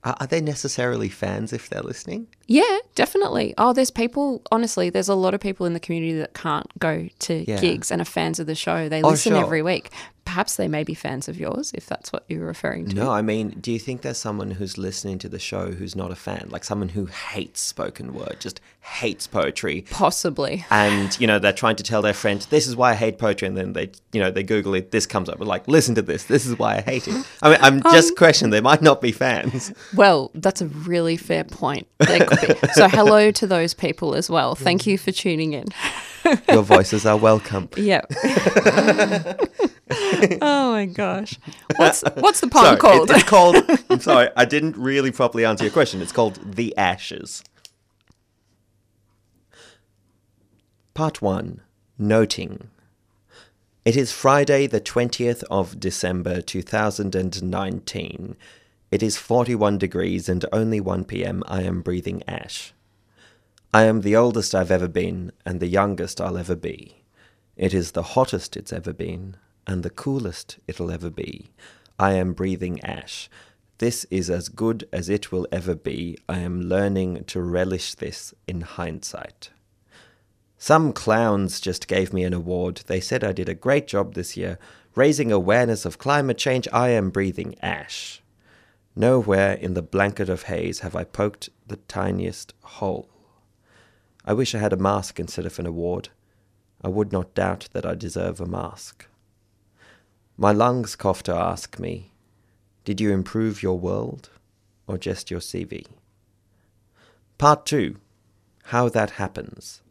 Are, 0.06 0.26
they 0.28 0.40
necessarily 0.40 1.08
fans 1.08 1.52
if 1.52 1.68
they're 1.68 1.82
listening? 1.82 2.28
Yeah, 2.46 2.78
definitely. 2.94 3.54
Oh, 3.58 3.72
there's 3.72 3.90
people, 3.90 4.42
honestly, 4.52 4.88
there's 4.90 5.08
a 5.08 5.14
lot 5.14 5.34
of 5.34 5.40
people 5.40 5.66
in 5.66 5.72
the 5.72 5.80
community 5.80 6.16
that 6.18 6.34
can't 6.34 6.66
go 6.78 7.08
to 7.20 7.44
Yeah. 7.50 7.60
gigs 7.60 7.90
and 7.90 8.00
are 8.00 8.04
fans 8.04 8.38
of 8.38 8.46
the 8.46 8.54
show. 8.54 8.88
They 8.88 9.02
Oh, 9.02 9.08
listen 9.10 9.32
sure. 9.32 9.42
every 9.42 9.62
week. 9.62 9.90
Perhaps 10.24 10.56
they 10.56 10.66
may 10.66 10.82
be 10.82 10.92
fans 10.92 11.28
of 11.28 11.38
yours, 11.38 11.70
if 11.72 11.86
that's 11.86 12.12
what 12.12 12.24
you're 12.28 12.44
referring 12.44 12.88
to. 12.88 12.96
No, 12.96 13.10
I 13.12 13.22
mean, 13.22 13.50
do 13.60 13.70
you 13.70 13.78
think 13.78 14.02
there's 14.02 14.18
someone 14.18 14.50
who's 14.50 14.76
listening 14.76 15.18
to 15.20 15.28
the 15.28 15.38
show 15.38 15.70
who's 15.70 15.94
not 15.94 16.10
a 16.10 16.16
fan? 16.16 16.48
Like 16.50 16.64
someone 16.64 16.88
who 16.88 17.06
hates 17.06 17.60
spoken 17.60 18.12
word, 18.12 18.38
just 18.40 18.60
hates 18.80 19.28
poetry. 19.28 19.84
Possibly. 19.88 20.64
And, 20.68 21.16
you 21.20 21.28
know, 21.28 21.38
they're 21.38 21.52
trying 21.52 21.76
to 21.76 21.84
tell 21.84 22.02
their 22.02 22.12
friend, 22.12 22.44
this 22.50 22.66
is 22.66 22.74
why 22.74 22.90
I 22.90 22.94
hate 22.94 23.18
poetry. 23.18 23.46
And 23.46 23.56
then 23.56 23.72
they, 23.74 23.92
you 24.12 24.20
know, 24.20 24.32
they 24.32 24.42
Google 24.42 24.74
it, 24.74 24.90
this 24.90 25.06
comes 25.06 25.28
up. 25.28 25.38
Like, 25.38 25.68
listen 25.68 25.94
to 25.94 26.02
this. 26.02 26.24
This 26.24 26.44
is 26.44 26.58
why 26.58 26.78
I 26.78 26.80
hate 26.80 27.06
it. 27.06 27.24
I 27.40 27.50
mean, 27.50 27.58
I'm 27.62 27.74
um, 27.86 27.92
just 27.92 28.16
questioning. 28.16 28.50
They 28.50 28.60
might 28.60 28.82
not 28.82 29.00
be 29.00 29.12
fans. 29.12 29.72
Well, 29.94 30.32
that's 30.34 30.60
a 30.60 30.66
really 30.66 31.16
fair 31.16 31.44
point. 31.44 31.86
Be. 32.40 32.54
So, 32.72 32.88
hello 32.88 33.30
to 33.30 33.46
those 33.46 33.74
people 33.74 34.14
as 34.14 34.28
well. 34.30 34.54
Thank 34.54 34.86
you 34.86 34.98
for 34.98 35.12
tuning 35.12 35.52
in. 35.52 35.66
Your 36.48 36.62
voices 36.62 37.06
are 37.06 37.16
welcome. 37.16 37.68
Yeah. 37.76 38.02
oh 40.42 40.72
my 40.72 40.86
gosh. 40.86 41.38
What's 41.76 42.02
what's 42.16 42.40
the 42.40 42.48
poem 42.48 42.64
Sorry, 42.64 42.76
called? 42.78 43.10
it- 43.10 43.16
it's 43.16 43.24
called, 43.24 43.56
I'm 43.90 44.00
sorry, 44.00 44.28
I 44.36 44.44
didn't 44.44 44.76
really 44.76 45.12
properly 45.12 45.44
answer 45.44 45.64
your 45.64 45.72
question. 45.72 46.02
It's 46.02 46.12
called 46.12 46.40
The 46.56 46.76
Ashes. 46.76 47.44
Part 50.94 51.20
1 51.22 51.60
Noting. 51.98 52.68
It 53.84 53.96
is 53.96 54.10
Friday, 54.12 54.66
the 54.66 54.80
20th 54.80 55.44
of 55.50 55.78
December 55.78 56.40
2019. 56.40 58.36
It 58.96 59.02
is 59.02 59.18
41 59.18 59.76
degrees 59.76 60.26
and 60.26 60.42
only 60.54 60.80
1 60.80 61.04
pm. 61.04 61.42
I 61.46 61.60
am 61.64 61.82
breathing 61.82 62.22
ash. 62.26 62.72
I 63.74 63.82
am 63.82 64.00
the 64.00 64.16
oldest 64.16 64.54
I've 64.54 64.70
ever 64.70 64.88
been 64.88 65.32
and 65.44 65.60
the 65.60 65.66
youngest 65.66 66.18
I'll 66.18 66.38
ever 66.38 66.56
be. 66.56 67.02
It 67.58 67.74
is 67.74 67.90
the 67.90 68.14
hottest 68.14 68.56
it's 68.56 68.72
ever 68.72 68.94
been 68.94 69.36
and 69.66 69.82
the 69.82 69.90
coolest 69.90 70.56
it'll 70.66 70.90
ever 70.90 71.10
be. 71.10 71.50
I 71.98 72.14
am 72.14 72.32
breathing 72.32 72.82
ash. 72.82 73.28
This 73.76 74.06
is 74.10 74.30
as 74.30 74.48
good 74.48 74.88
as 74.90 75.10
it 75.10 75.30
will 75.30 75.46
ever 75.52 75.74
be. 75.74 76.16
I 76.26 76.38
am 76.38 76.62
learning 76.62 77.24
to 77.24 77.42
relish 77.42 77.96
this 77.96 78.32
in 78.48 78.62
hindsight. 78.62 79.50
Some 80.56 80.94
clowns 80.94 81.60
just 81.60 81.86
gave 81.86 82.14
me 82.14 82.24
an 82.24 82.32
award. 82.32 82.80
They 82.86 83.00
said 83.00 83.22
I 83.22 83.32
did 83.32 83.50
a 83.50 83.54
great 83.54 83.88
job 83.88 84.14
this 84.14 84.38
year, 84.38 84.58
raising 84.94 85.30
awareness 85.30 85.84
of 85.84 85.98
climate 85.98 86.38
change. 86.38 86.66
I 86.72 86.88
am 86.88 87.10
breathing 87.10 87.56
ash. 87.60 88.22
Nowhere 88.98 89.52
in 89.52 89.74
the 89.74 89.82
blanket 89.82 90.30
of 90.30 90.44
haze 90.44 90.80
have 90.80 90.96
I 90.96 91.04
poked 91.04 91.50
the 91.66 91.76
tiniest 91.76 92.54
hole. 92.62 93.10
I 94.24 94.32
wish 94.32 94.54
I 94.54 94.58
had 94.58 94.72
a 94.72 94.78
mask 94.78 95.20
instead 95.20 95.44
of 95.44 95.58
an 95.58 95.66
award. 95.66 96.08
I 96.82 96.88
would 96.88 97.12
not 97.12 97.34
doubt 97.34 97.68
that 97.74 97.84
I 97.84 97.94
deserve 97.94 98.40
a 98.40 98.46
mask. 98.46 99.06
My 100.38 100.50
lungs 100.50 100.96
cough 100.96 101.22
to 101.24 101.34
ask 101.34 101.78
me, 101.78 102.12
Did 102.86 102.98
you 102.98 103.10
improve 103.12 103.62
your 103.62 103.78
world 103.78 104.30
or 104.86 104.96
just 104.96 105.30
your 105.30 105.40
CV? 105.40 105.84
Part 107.36 107.66
2 107.66 107.98
How 108.64 108.88
That 108.88 109.10
Happens. 109.12 109.82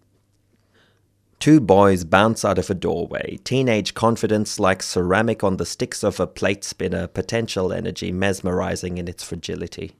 Two 1.40 1.60
boys 1.60 2.04
bounce 2.04 2.44
out 2.44 2.58
of 2.58 2.70
a 2.70 2.74
doorway, 2.74 3.38
teenage 3.44 3.94
confidence 3.94 4.60
like 4.60 4.82
ceramic 4.82 5.44
on 5.44 5.58
the 5.58 5.66
sticks 5.66 6.04
of 6.04 6.20
a 6.20 6.26
plate 6.26 6.64
spinner, 6.64 7.08
potential 7.08 7.72
energy 7.72 8.12
mesmerizing 8.12 8.98
in 8.98 9.08
its 9.08 9.24
fragility. 9.24 9.96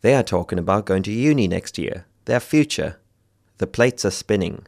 They 0.00 0.14
are 0.14 0.22
talking 0.22 0.58
about 0.58 0.86
going 0.86 1.02
to 1.04 1.12
uni 1.12 1.46
next 1.46 1.78
year, 1.78 2.06
their 2.24 2.40
future. 2.40 2.98
The 3.58 3.66
plates 3.66 4.04
are 4.04 4.10
spinning. 4.10 4.66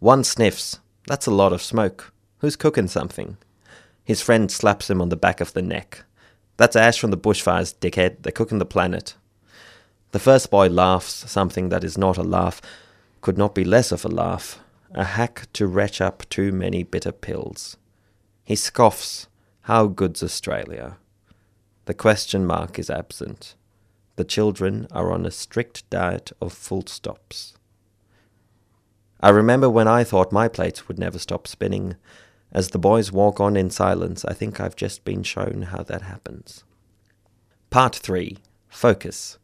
One 0.00 0.24
sniffs. 0.24 0.80
That's 1.06 1.26
a 1.26 1.30
lot 1.30 1.52
of 1.52 1.62
smoke. 1.62 2.12
Who's 2.38 2.56
cooking 2.56 2.88
something? 2.88 3.36
His 4.04 4.20
friend 4.20 4.50
slaps 4.50 4.90
him 4.90 5.00
on 5.00 5.08
the 5.08 5.16
back 5.16 5.40
of 5.40 5.52
the 5.52 5.62
neck. 5.62 6.04
That's 6.56 6.76
ash 6.76 6.98
from 6.98 7.10
the 7.10 7.16
bushfires, 7.16 7.74
dickhead. 7.74 8.22
They're 8.22 8.32
cooking 8.32 8.58
the 8.58 8.66
planet. 8.66 9.14
The 10.10 10.18
first 10.18 10.50
boy 10.50 10.68
laughs, 10.68 11.30
something 11.30 11.70
that 11.70 11.84
is 11.84 11.96
not 11.96 12.18
a 12.18 12.22
laugh, 12.22 12.60
could 13.20 13.38
not 13.38 13.54
be 13.54 13.64
less 13.64 13.92
of 13.92 14.04
a 14.04 14.08
laugh, 14.08 14.58
a 14.94 15.04
hack 15.04 15.46
to 15.54 15.66
retch 15.66 16.00
up 16.00 16.28
too 16.28 16.52
many 16.52 16.82
bitter 16.82 17.12
pills. 17.12 17.76
He 18.44 18.54
scoffs, 18.54 19.28
How 19.62 19.86
good's 19.86 20.22
Australia? 20.22 20.98
The 21.86 21.94
question 21.94 22.46
mark 22.46 22.78
is 22.78 22.88
absent. 22.88 23.54
The 24.16 24.24
children 24.24 24.86
are 24.92 25.12
on 25.12 25.26
a 25.26 25.30
strict 25.30 25.88
diet 25.90 26.32
of 26.40 26.52
full 26.52 26.86
stops. 26.86 27.54
I 29.20 29.30
remember 29.30 29.68
when 29.68 29.88
I 29.88 30.04
thought 30.04 30.32
my 30.32 30.48
plates 30.48 30.86
would 30.86 30.98
never 30.98 31.18
stop 31.18 31.46
spinning. 31.46 31.96
As 32.52 32.68
the 32.68 32.78
boys 32.78 33.10
walk 33.10 33.40
on 33.40 33.56
in 33.56 33.70
silence, 33.70 34.24
I 34.24 34.32
think 34.32 34.60
I've 34.60 34.76
just 34.76 35.04
been 35.04 35.22
shown 35.22 35.62
how 35.70 35.82
that 35.82 36.02
happens. 36.02 36.62
Part 37.70 37.96
3 37.96 38.38
Focus. 38.68 39.38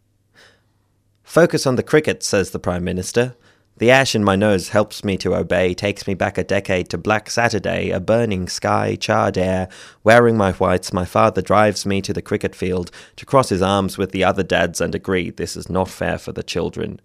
Focus 1.22 1.66
on 1.66 1.76
the 1.76 1.82
cricket, 1.82 2.22
says 2.22 2.50
the 2.50 2.58
Prime 2.58 2.84
Minister. 2.84 3.36
The 3.80 3.90
ash 3.90 4.14
in 4.14 4.22
my 4.22 4.36
nose 4.36 4.68
helps 4.68 5.04
me 5.04 5.16
to 5.16 5.34
obey, 5.34 5.72
takes 5.72 6.06
me 6.06 6.12
back 6.12 6.36
a 6.36 6.44
decade 6.44 6.90
to 6.90 6.98
Black 6.98 7.30
Saturday, 7.30 7.88
a 7.88 7.98
burning 7.98 8.46
sky, 8.46 8.94
charred 8.94 9.38
air. 9.38 9.70
Wearing 10.04 10.36
my 10.36 10.52
whites, 10.52 10.92
my 10.92 11.06
father 11.06 11.40
drives 11.40 11.86
me 11.86 12.02
to 12.02 12.12
the 12.12 12.20
cricket 12.20 12.54
field 12.54 12.90
to 13.16 13.24
cross 13.24 13.48
his 13.48 13.62
arms 13.62 13.96
with 13.96 14.12
the 14.12 14.22
other 14.22 14.42
dads 14.42 14.82
and 14.82 14.94
agree 14.94 15.30
this 15.30 15.56
is 15.56 15.70
not 15.70 15.88
fair 15.88 16.18
for 16.18 16.30
the 16.30 16.42
children. 16.42 17.00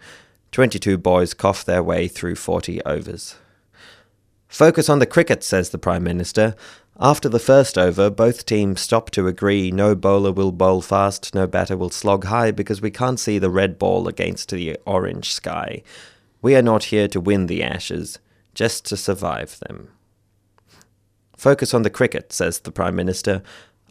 Twenty 0.52 0.78
two 0.78 0.98
boys 0.98 1.34
cough 1.34 1.64
their 1.64 1.82
way 1.82 2.10
through 2.10 2.36
forty 2.36 2.82
overs. 2.84 3.38
Focus 4.50 4.90
on 4.90 5.00
the 5.00 5.06
cricket, 5.06 5.46
says 5.46 5.70
the 5.70 5.78
Prime 5.78 6.04
Minister. 6.04 6.58
After 7.00 7.30
the 7.30 7.40
first 7.40 7.78
over, 7.78 8.10
both 8.10 8.46
teams 8.46 8.82
stop 8.82 9.12
to 9.12 9.30
agree 9.30 9.72
no 9.72 9.96
bowler 9.96 10.34
will 10.34 10.52
bowl 10.52 10.82
fast, 10.82 11.34
no 11.34 11.48
batter 11.48 11.78
will 11.78 11.90
slog 11.90 12.26
high 12.26 12.52
because 12.52 12.82
we 12.82 12.92
can't 12.92 13.20
see 13.20 13.40
the 13.40 13.50
red 13.50 13.80
ball 13.80 14.10
against 14.10 14.50
the 14.50 14.78
orange 14.86 15.32
sky. 15.32 15.82
We 16.46 16.56
are 16.56 16.62
not 16.62 16.84
here 16.84 17.08
to 17.08 17.20
win 17.20 17.48
the 17.48 17.64
Ashes, 17.64 18.20
just 18.54 18.86
to 18.86 18.98
survive 18.98 19.58
them. 19.62 19.90
Focus 21.36 21.74
on 21.74 21.82
the 21.82 21.90
cricket, 21.90 22.32
says 22.32 22.60
the 22.60 22.72
Prime 22.72 22.96
Minister. 22.96 23.42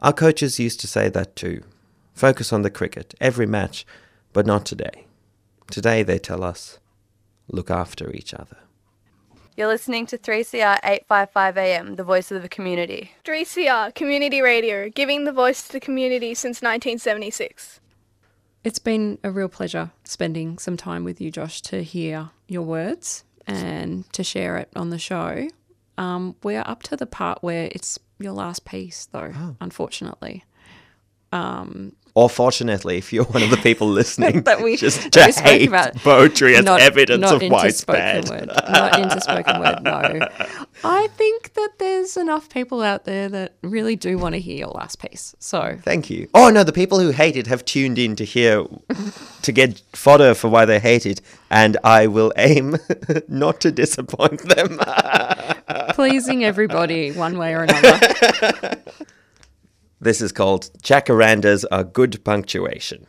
Our 0.02 0.12
coaches 0.12 0.60
used 0.60 0.78
to 0.78 0.86
say 0.86 1.08
that 1.08 1.34
too. 1.34 1.64
Focus 2.12 2.52
on 2.52 2.62
the 2.62 2.70
cricket, 2.70 3.12
every 3.20 3.44
match, 3.44 3.84
but 4.32 4.46
not 4.46 4.64
today. 4.66 5.06
Today, 5.68 6.04
they 6.04 6.20
tell 6.20 6.44
us, 6.44 6.78
look 7.48 7.72
after 7.72 8.12
each 8.12 8.32
other. 8.32 8.58
You're 9.56 9.66
listening 9.66 10.06
to 10.06 10.16
3CR 10.16 10.78
855 10.84 11.58
AM, 11.58 11.96
the 11.96 12.04
voice 12.04 12.30
of 12.30 12.42
the 12.42 12.48
community. 12.48 13.10
3CR 13.24 13.92
Community 13.96 14.40
Radio, 14.40 14.88
giving 14.90 15.24
the 15.24 15.32
voice 15.32 15.66
to 15.66 15.72
the 15.72 15.80
community 15.80 16.34
since 16.34 16.62
1976. 16.62 17.80
It's 18.62 18.78
been 18.78 19.18
a 19.22 19.30
real 19.30 19.48
pleasure 19.48 19.90
spending 20.04 20.56
some 20.56 20.78
time 20.78 21.04
with 21.04 21.20
you, 21.20 21.30
Josh, 21.30 21.60
to 21.62 21.82
hear 21.82 22.30
your 22.48 22.62
words 22.62 23.24
and 23.46 24.10
to 24.12 24.22
share 24.24 24.56
it 24.56 24.68
on 24.74 24.90
the 24.90 24.98
show. 24.98 25.48
Um, 25.98 26.34
we're 26.42 26.62
up 26.64 26.82
to 26.84 26.96
the 26.96 27.06
part 27.06 27.42
where 27.42 27.68
it's 27.72 27.98
your 28.18 28.32
last 28.32 28.64
piece, 28.64 29.06
though, 29.12 29.32
Oh. 29.34 29.56
unfortunately. 29.60 30.44
Or 32.16 32.30
fortunately, 32.30 32.96
if 32.98 33.12
you're 33.12 33.24
one 33.24 33.42
of 33.42 33.50
the 33.50 33.56
people 33.56 33.88
listening, 34.00 34.42
That 34.42 34.62
we- 34.62 34.76
just 34.76 35.10
that 35.12 35.34
we 35.36 35.42
hate 35.42 35.68
about. 35.68 35.96
poetry 35.96 36.54
as 36.54 36.64
Not- 36.64 36.80
evidence 36.80 37.20
not 37.22 37.34
of 37.34 37.42
into 37.42 37.52
widespread. 37.52 38.26
spoken 38.26 38.46
word. 38.48 38.56
Not 38.70 38.98
into 39.00 39.20
spoken 39.20 39.58
word, 39.60 39.82
no. 39.82 40.28
I 40.84 41.08
think 41.16 41.54
that 41.54 41.70
there's 41.78 42.16
enough 42.16 42.48
people 42.48 42.82
out 42.82 43.04
there 43.04 43.28
that 43.30 43.54
really 43.62 43.96
do 43.96 44.16
want 44.16 44.34
to 44.36 44.40
hear 44.40 44.56
your 44.58 44.68
last 44.68 45.00
piece. 45.00 45.34
So 45.40 45.76
Thank 45.82 46.08
you. 46.08 46.28
Oh 46.34 46.50
no, 46.50 46.62
the 46.62 46.72
people 46.72 47.00
who 47.00 47.10
hate 47.10 47.36
it 47.36 47.48
have 47.48 47.64
tuned 47.64 47.98
in 47.98 48.14
to 48.16 48.24
hear 48.24 48.64
to 49.42 49.52
get 49.52 49.82
fodder 49.92 50.34
for 50.34 50.48
why 50.48 50.64
they 50.66 50.78
hate 50.78 51.06
it, 51.06 51.20
and 51.50 51.76
I 51.82 52.06
will 52.06 52.32
aim 52.36 52.76
not 53.28 53.60
to 53.62 53.72
disappoint 53.72 54.40
them. 54.48 54.78
pleasing 55.94 56.44
everybody 56.44 57.10
one 57.10 57.38
way 57.38 57.54
or 57.54 57.62
another. 57.64 58.76
This 60.04 60.20
is 60.20 60.32
called 60.32 60.70
Jacarandas 60.82 61.64
are 61.72 61.82
good 61.82 62.22
punctuation. 62.24 63.06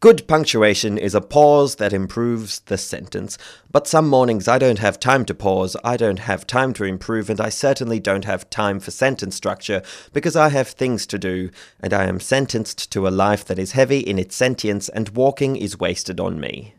Good 0.00 0.28
punctuation 0.28 0.96
is 0.96 1.14
a 1.14 1.20
pause 1.20 1.76
that 1.76 1.92
improves 1.92 2.60
the 2.60 2.78
sentence. 2.78 3.36
But 3.70 3.88
some 3.88 4.08
mornings 4.08 4.46
I 4.46 4.58
don't 4.58 4.78
have 4.78 5.00
time 5.00 5.24
to 5.24 5.34
pause, 5.34 5.76
I 5.82 5.96
don't 5.96 6.20
have 6.20 6.46
time 6.46 6.72
to 6.74 6.84
improve, 6.84 7.28
and 7.28 7.40
I 7.40 7.48
certainly 7.48 7.98
don't 7.98 8.24
have 8.24 8.48
time 8.48 8.78
for 8.78 8.92
sentence 8.92 9.34
structure 9.34 9.82
because 10.12 10.36
I 10.36 10.50
have 10.50 10.68
things 10.68 11.04
to 11.08 11.18
do, 11.18 11.50
and 11.80 11.92
I 11.92 12.04
am 12.04 12.20
sentenced 12.20 12.92
to 12.92 13.08
a 13.08 13.10
life 13.10 13.44
that 13.46 13.58
is 13.58 13.72
heavy 13.72 13.98
in 13.98 14.20
its 14.20 14.36
sentience, 14.36 14.88
and 14.88 15.08
walking 15.10 15.56
is 15.56 15.80
wasted 15.80 16.20
on 16.20 16.38
me. 16.38 16.74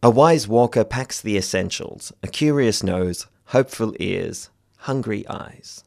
A 0.00 0.10
wise 0.10 0.46
walker 0.46 0.84
packs 0.84 1.20
the 1.20 1.36
essentials 1.36 2.12
a 2.22 2.28
curious 2.28 2.84
nose, 2.84 3.26
hopeful 3.46 3.94
ears, 3.98 4.48
hungry 4.78 5.26
eyes. 5.28 5.82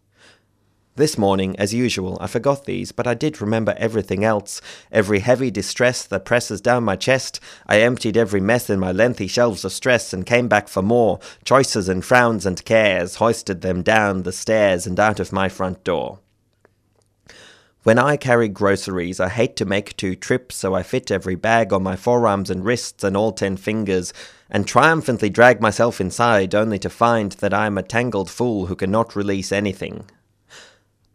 This 0.97 1.17
morning, 1.17 1.60
as 1.60 1.73
usual, 1.73 2.17
I 2.21 2.27
forgot 2.27 2.63
these, 2.63 2.93
but 2.93 3.05
I 3.05 3.15
did 3.15 3.41
remember 3.41 3.73
everything 3.75 4.23
else. 4.23 4.62
Every 4.93 5.19
heavy 5.19 5.51
distress 5.51 6.05
that 6.05 6.23
presses 6.23 6.62
down 6.62 6.86
my 6.86 6.95
chest. 6.95 7.41
I 7.67 7.81
emptied 7.81 8.15
every 8.15 8.39
mess 8.39 8.69
in 8.69 8.79
my 8.79 8.93
lengthy 8.93 9.27
shelves 9.27 9.65
of 9.65 9.73
stress 9.73 10.13
and 10.13 10.25
came 10.25 10.47
back 10.47 10.69
for 10.69 10.81
more. 10.81 11.19
Choices 11.43 11.89
and 11.89 12.05
frowns 12.05 12.45
and 12.45 12.63
cares, 12.63 13.15
hoisted 13.15 13.60
them 13.60 13.81
down 13.81 14.23
the 14.23 14.31
stairs 14.31 14.88
and 14.88 14.97
out 14.97 15.19
of 15.19 15.34
my 15.34 15.49
front 15.49 15.84
door. 15.84 16.19
When 17.84 17.99
I 17.99 18.15
carry 18.15 18.47
groceries, 18.47 19.19
I 19.19 19.27
hate 19.27 19.58
to 19.58 19.65
make 19.65 19.97
two 19.97 20.15
trips, 20.15 20.55
so 20.55 20.75
I 20.75 20.81
fit 20.81 21.12
every 21.12 21.36
bag 21.36 21.73
on 21.73 21.84
my 21.84 21.97
forearms 21.97 22.49
and 22.49 22.63
wrists 22.63 23.03
and 23.03 23.17
all 23.17 23.34
ten 23.34 23.58
fingers, 23.58 24.13
and 24.49 24.65
triumphantly 24.65 25.29
drag 25.29 25.60
myself 25.60 25.99
inside, 25.99 26.55
only 26.55 26.79
to 26.79 26.89
find 26.89 27.34
that 27.34 27.53
I 27.53 27.65
am 27.65 27.77
a 27.77 27.84
tangled 27.84 28.29
fool 28.29 28.67
who 28.67 28.77
cannot 28.77 29.13
release 29.13 29.51
anything. 29.51 30.05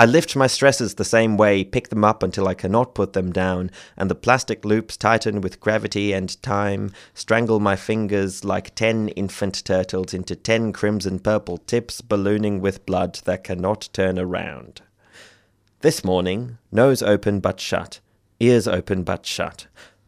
I 0.01 0.07
lift 0.07 0.35
my 0.35 0.47
stresses 0.47 0.95
the 0.95 1.05
same 1.05 1.37
way, 1.37 1.63
pick 1.63 1.91
them 1.91 2.05
up 2.05 2.23
until 2.23 2.49
I 2.49 2.55
cannot 2.55 2.95
put 2.95 3.13
them 3.13 3.33
down, 3.33 3.71
and 3.99 4.11
the 4.11 4.15
plastic 4.15 4.65
loops 4.65 4.97
tighten 4.97 5.43
with 5.43 5.61
gravity 5.61 6.15
and 6.15 6.43
time, 6.43 6.93
strangle 7.13 7.61
my 7.61 7.77
fingers 7.77 8.43
like 8.43 8.75
ten 8.75 9.11
infant 9.11 9.63
turtles 9.63 10.15
into 10.15 10.35
ten 10.35 10.73
crimson 10.73 11.19
purple 11.19 11.59
tips 11.59 12.01
ballooning 12.01 12.63
with 12.63 12.87
blood 12.87 13.21
that 13.27 13.45
cannot 13.45 13.91
turn 13.93 14.19
around. 14.19 14.81
This 15.81 16.03
morning, 16.03 16.57
nose 16.73 17.03
open 17.03 17.41
but 17.41 17.61
shut, 17.61 18.01
ears 18.39 18.67
open 18.67 19.03
but 19.03 19.27
shut, 19.27 19.67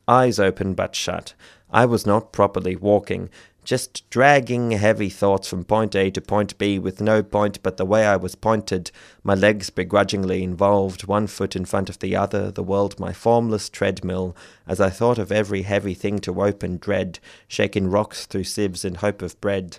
eyes 0.08 0.40
open 0.40 0.72
but 0.72 0.96
shut, 0.96 1.34
I 1.70 1.84
was 1.84 2.06
not 2.06 2.32
properly 2.32 2.76
walking, 2.76 3.28
just 3.64 4.08
dragging 4.10 4.72
heavy 4.72 5.08
thoughts 5.08 5.48
from 5.48 5.64
point 5.64 5.94
A 5.94 6.10
to 6.10 6.20
point 6.20 6.58
B 6.58 6.78
with 6.78 7.00
no 7.00 7.22
point 7.22 7.62
but 7.62 7.76
the 7.76 7.86
way 7.86 8.04
I 8.04 8.16
was 8.16 8.34
pointed, 8.34 8.90
my 9.22 9.34
legs 9.34 9.70
begrudgingly 9.70 10.42
involved, 10.42 11.06
one 11.06 11.26
foot 11.26 11.54
in 11.54 11.64
front 11.64 11.88
of 11.88 12.00
the 12.00 12.16
other, 12.16 12.50
the 12.50 12.62
world 12.62 12.98
my 12.98 13.12
formless 13.12 13.68
treadmill, 13.68 14.36
as 14.66 14.80
I 14.80 14.90
thought 14.90 15.18
of 15.18 15.30
every 15.30 15.62
heavy 15.62 15.94
thing 15.94 16.18
to 16.20 16.42
open 16.42 16.78
dread, 16.78 17.18
shaking 17.46 17.88
rocks 17.88 18.26
through 18.26 18.44
sieves 18.44 18.84
in 18.84 18.96
hope 18.96 19.22
of 19.22 19.40
bread. 19.40 19.78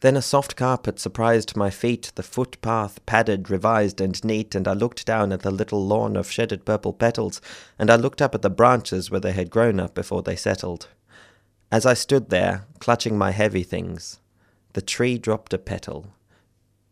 Then 0.00 0.16
a 0.16 0.22
soft 0.22 0.56
carpet 0.56 0.98
surprised 0.98 1.56
my 1.56 1.68
feet, 1.68 2.12
the 2.14 2.22
footpath 2.22 3.04
padded, 3.04 3.50
revised, 3.50 4.00
and 4.00 4.22
neat, 4.24 4.54
and 4.54 4.66
I 4.66 4.72
looked 4.72 5.04
down 5.04 5.30
at 5.30 5.42
the 5.42 5.50
little 5.50 5.86
lawn 5.86 6.16
of 6.16 6.30
shedded 6.30 6.64
purple 6.64 6.94
petals, 6.94 7.42
and 7.78 7.90
I 7.90 7.96
looked 7.96 8.22
up 8.22 8.34
at 8.34 8.40
the 8.40 8.48
branches 8.48 9.10
where 9.10 9.20
they 9.20 9.32
had 9.32 9.50
grown 9.50 9.78
up 9.78 9.94
before 9.94 10.22
they 10.22 10.36
settled. 10.36 10.88
As 11.72 11.86
I 11.86 11.94
stood 11.94 12.30
there, 12.30 12.66
clutching 12.80 13.16
my 13.16 13.30
heavy 13.30 13.62
things, 13.62 14.18
the 14.72 14.82
tree 14.82 15.18
dropped 15.18 15.54
a 15.54 15.58
petal 15.58 16.08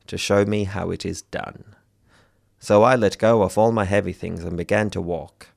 to 0.07 0.17
show 0.17 0.45
me 0.45 0.65
how 0.65 0.93
it 0.93 1.05
is 1.05 1.23
done. 1.23 1.75
So 2.61 2.85
I 2.85 2.95
let 2.95 3.19
go 3.19 3.43
of 3.43 3.59
all 3.59 3.73
my 3.73 3.85
heavy 3.85 4.13
things 4.13 4.45
and 4.45 4.57
began 4.57 4.89
to 4.91 5.01
walk. 5.01 5.49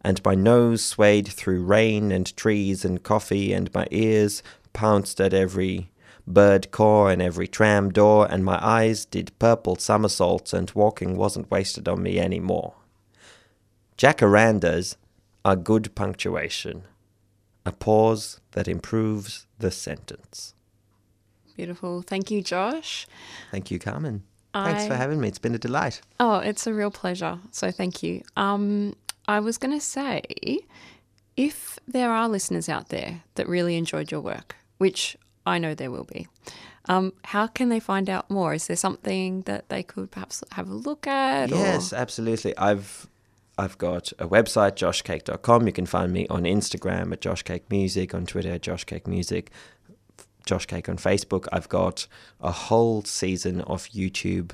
And 0.00 0.24
my 0.24 0.34
nose 0.34 0.84
swayed 0.84 1.28
through 1.28 1.62
rain 1.62 2.10
and 2.10 2.36
trees 2.36 2.84
and 2.84 3.02
coffee, 3.02 3.52
and 3.52 3.72
my 3.72 3.86
ears 3.92 4.42
pounced 4.72 5.20
at 5.20 5.32
every 5.32 5.92
bird 6.26 6.72
caw 6.72 7.06
and 7.06 7.22
every 7.22 7.46
tram 7.46 7.90
door, 7.90 8.26
and 8.28 8.44
my 8.44 8.58
eyes 8.60 9.04
did 9.04 9.38
purple 9.38 9.76
somersaults, 9.76 10.52
and 10.52 10.72
walking 10.72 11.16
wasn't 11.16 11.50
wasted 11.52 11.88
on 11.88 12.02
me 12.02 12.18
any 12.18 12.40
more. 12.40 12.74
Jacarandas 13.96 14.96
are 15.44 15.56
good 15.56 15.94
punctuation, 15.94 16.82
a 17.64 17.72
pause 17.72 18.39
that 18.52 18.68
improves 18.68 19.46
the 19.58 19.70
sentence. 19.70 20.54
Beautiful. 21.56 22.02
Thank 22.02 22.30
you, 22.30 22.42
Josh. 22.42 23.06
Thank 23.50 23.70
you, 23.70 23.78
Carmen. 23.78 24.22
Thanks 24.52 24.86
for 24.86 24.94
having 24.96 25.20
me. 25.20 25.28
It's 25.28 25.38
been 25.38 25.54
a 25.54 25.58
delight. 25.58 26.00
Oh, 26.18 26.38
it's 26.38 26.66
a 26.66 26.74
real 26.74 26.90
pleasure. 26.90 27.38
So 27.52 27.70
thank 27.70 28.02
you. 28.02 28.22
Um, 28.36 28.94
I 29.28 29.38
was 29.40 29.58
going 29.58 29.72
to 29.78 29.84
say, 29.84 30.22
if 31.36 31.78
there 31.86 32.10
are 32.10 32.28
listeners 32.28 32.68
out 32.68 32.88
there 32.88 33.22
that 33.36 33.46
really 33.48 33.76
enjoyed 33.76 34.10
your 34.10 34.20
work, 34.20 34.56
which 34.78 35.16
I 35.46 35.58
know 35.58 35.74
there 35.74 35.90
will 35.90 36.04
be, 36.04 36.26
um, 36.88 37.12
how 37.24 37.46
can 37.46 37.68
they 37.68 37.78
find 37.78 38.10
out 38.10 38.28
more? 38.30 38.54
Is 38.54 38.66
there 38.66 38.76
something 38.76 39.42
that 39.42 39.68
they 39.68 39.82
could 39.84 40.10
perhaps 40.10 40.42
have 40.52 40.68
a 40.68 40.74
look 40.74 41.06
at? 41.06 41.52
or- 41.52 41.56
Yes, 41.56 41.92
absolutely. 41.92 42.56
I've 42.56 43.06
I've 43.60 43.76
got 43.76 44.10
a 44.18 44.26
website, 44.26 44.72
joshcake.com. 44.76 45.66
You 45.66 45.72
can 45.74 45.84
find 45.84 46.14
me 46.14 46.26
on 46.28 46.44
Instagram 46.44 47.12
at 47.12 47.20
joshcakemusic, 47.20 48.14
on 48.14 48.24
Twitter 48.24 48.52
at 48.52 48.62
joshcakemusic, 48.62 49.48
Josh 50.46 50.64
Cake 50.64 50.88
on 50.88 50.96
Facebook. 50.96 51.46
I've 51.52 51.68
got 51.68 52.06
a 52.40 52.52
whole 52.52 53.04
season 53.04 53.60
of 53.60 53.84
YouTube 53.88 54.52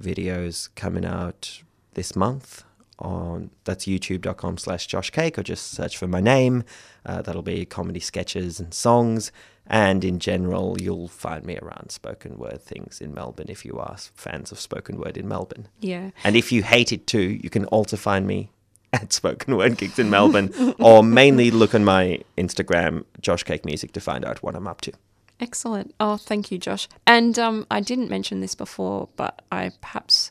videos 0.00 0.68
coming 0.76 1.04
out 1.04 1.62
this 1.94 2.14
month 2.14 2.62
on 2.98 3.50
that's 3.64 3.84
youtube.com 3.84 4.56
slash 4.58 4.86
Josh 4.86 5.10
Cake 5.10 5.38
or 5.38 5.42
just 5.42 5.70
search 5.70 5.96
for 5.96 6.06
my 6.06 6.20
name. 6.20 6.64
Uh, 7.04 7.22
that'll 7.22 7.42
be 7.42 7.64
comedy 7.64 8.00
sketches 8.00 8.58
and 8.58 8.72
songs. 8.72 9.30
And 9.68 10.04
in 10.04 10.20
general, 10.20 10.80
you'll 10.80 11.08
find 11.08 11.44
me 11.44 11.58
around 11.58 11.90
spoken 11.90 12.38
word 12.38 12.62
things 12.62 13.00
in 13.00 13.12
Melbourne 13.12 13.46
if 13.48 13.64
you 13.64 13.78
are 13.78 13.96
fans 14.14 14.52
of 14.52 14.60
spoken 14.60 14.98
word 14.98 15.16
in 15.16 15.26
Melbourne. 15.26 15.68
Yeah. 15.80 16.10
And 16.22 16.36
if 16.36 16.52
you 16.52 16.62
hate 16.62 16.92
it 16.92 17.06
too, 17.06 17.38
you 17.42 17.50
can 17.50 17.64
also 17.66 17.96
find 17.96 18.26
me 18.26 18.50
at 18.92 19.12
Spoken 19.12 19.56
Word 19.56 19.76
Gigs 19.76 19.98
in 19.98 20.10
Melbourne 20.10 20.52
or 20.78 21.02
mainly 21.02 21.50
look 21.50 21.74
on 21.74 21.84
my 21.84 22.20
Instagram, 22.38 23.04
Josh 23.20 23.42
Cake 23.42 23.64
Music, 23.64 23.92
to 23.92 24.00
find 24.00 24.24
out 24.24 24.42
what 24.42 24.54
I'm 24.54 24.68
up 24.68 24.80
to. 24.82 24.92
Excellent. 25.40 25.94
Oh, 26.00 26.16
thank 26.16 26.50
you, 26.50 26.58
Josh. 26.58 26.88
And 27.06 27.38
um, 27.38 27.66
I 27.70 27.80
didn't 27.80 28.08
mention 28.08 28.40
this 28.40 28.54
before, 28.54 29.08
but 29.16 29.42
I 29.52 29.72
perhaps 29.80 30.30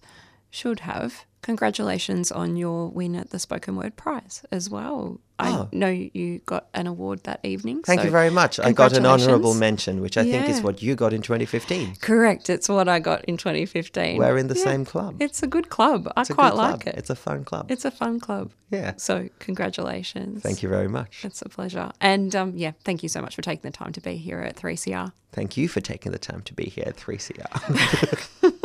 should 0.49 0.81
have. 0.81 1.25
Congratulations 1.45 2.31
on 2.31 2.55
your 2.55 2.89
win 2.89 3.15
at 3.15 3.29
the 3.29 3.37
Spoken 3.37 3.75
Word 3.75 3.95
Prize 3.95 4.41
as 4.51 4.67
well. 4.67 5.19
I 5.37 5.51
Oh. 5.51 5.69
know 5.71 5.89
you 5.89 6.39
got 6.47 6.65
an 6.73 6.87
award 6.87 7.23
that 7.25 7.39
evening. 7.43 7.83
Thank 7.83 7.99
so 7.99 8.05
you 8.05 8.11
very 8.11 8.31
much. 8.31 8.59
I 8.59 8.71
got 8.71 8.93
an 8.93 9.05
honourable 9.05 9.53
mention, 9.53 10.01
which 10.01 10.17
I 10.17 10.23
think 10.23 10.49
is 10.49 10.63
what 10.63 10.81
you 10.81 10.95
got 10.95 11.13
in 11.13 11.21
2015. 11.21 11.97
Correct. 12.01 12.49
It's 12.49 12.67
what 12.67 12.87
I 12.89 12.97
got 12.99 13.23
in 13.25 13.37
2015. 13.37 14.17
We're 14.17 14.37
in 14.39 14.47
the 14.47 14.55
Yeah. 14.55 14.63
same 14.63 14.85
club. 14.85 15.17
It's 15.21 15.43
a 15.43 15.47
good 15.47 15.69
club. 15.69 16.11
I 16.17 16.21
It's 16.21 16.31
a 16.31 16.33
quite 16.33 16.55
like 16.55 16.81
club. 16.81 16.95
it. 16.95 16.97
It's 16.97 17.11
a 17.11 17.15
fun 17.15 17.43
club. 17.43 17.69
It's 17.69 17.85
a 17.85 17.91
fun 17.91 18.19
club. 18.19 18.51
yeah. 18.71 18.93
So, 18.97 19.29
congratulations. 19.37 20.41
Thank 20.41 20.63
you 20.63 20.69
very 20.69 20.87
much. 20.87 21.23
It's 21.23 21.43
a 21.43 21.49
pleasure. 21.49 21.91
And 22.01 22.35
um, 22.35 22.53
yeah, 22.55 22.71
thank 22.83 23.03
you 23.03 23.09
so 23.09 23.21
much 23.21 23.35
for 23.35 23.43
taking 23.43 23.69
the 23.69 23.77
time 23.77 23.91
to 23.93 24.01
be 24.01 24.15
here 24.17 24.39
at 24.39 24.55
3CR. 24.55 25.11
Thank 25.31 25.57
you 25.57 25.67
for 25.67 25.79
taking 25.81 26.11
the 26.11 26.17
time 26.17 26.41
to 26.41 26.53
be 26.55 26.63
here 26.65 26.85
at 26.87 26.95
3CR. 26.97 28.61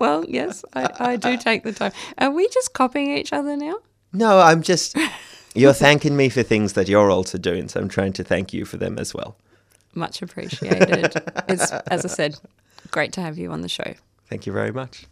well, 0.00 0.24
yes, 0.26 0.64
I, 0.72 0.90
I 0.98 1.16
do 1.16 1.36
take 1.38 1.62
the 1.62 1.72
time. 1.72 1.92
Are 2.18 2.30
we 2.30 2.48
just 2.48 2.72
copying 2.72 3.16
each 3.16 3.32
other 3.32 3.56
now? 3.56 3.76
no, 4.12 4.40
I'm 4.40 4.62
just. 4.62 4.96
You're 5.54 5.72
thanking 5.72 6.16
me 6.16 6.28
for 6.28 6.42
things 6.42 6.74
that 6.74 6.88
you're 6.88 7.10
also 7.10 7.36
doing, 7.36 7.68
so 7.68 7.80
I'm 7.80 7.88
trying 7.88 8.12
to 8.14 8.24
thank 8.24 8.52
you 8.52 8.64
for 8.64 8.76
them 8.76 8.98
as 8.98 9.12
well. 9.14 9.36
Much 9.94 10.22
appreciated. 10.22 11.12
it's, 11.48 11.72
as 11.72 12.04
I 12.04 12.08
said, 12.08 12.38
great 12.92 13.12
to 13.14 13.20
have 13.20 13.36
you 13.36 13.50
on 13.50 13.62
the 13.62 13.68
show. 13.68 13.94
Thank 14.28 14.46
you 14.46 14.52
very 14.52 14.70
much. 14.70 15.06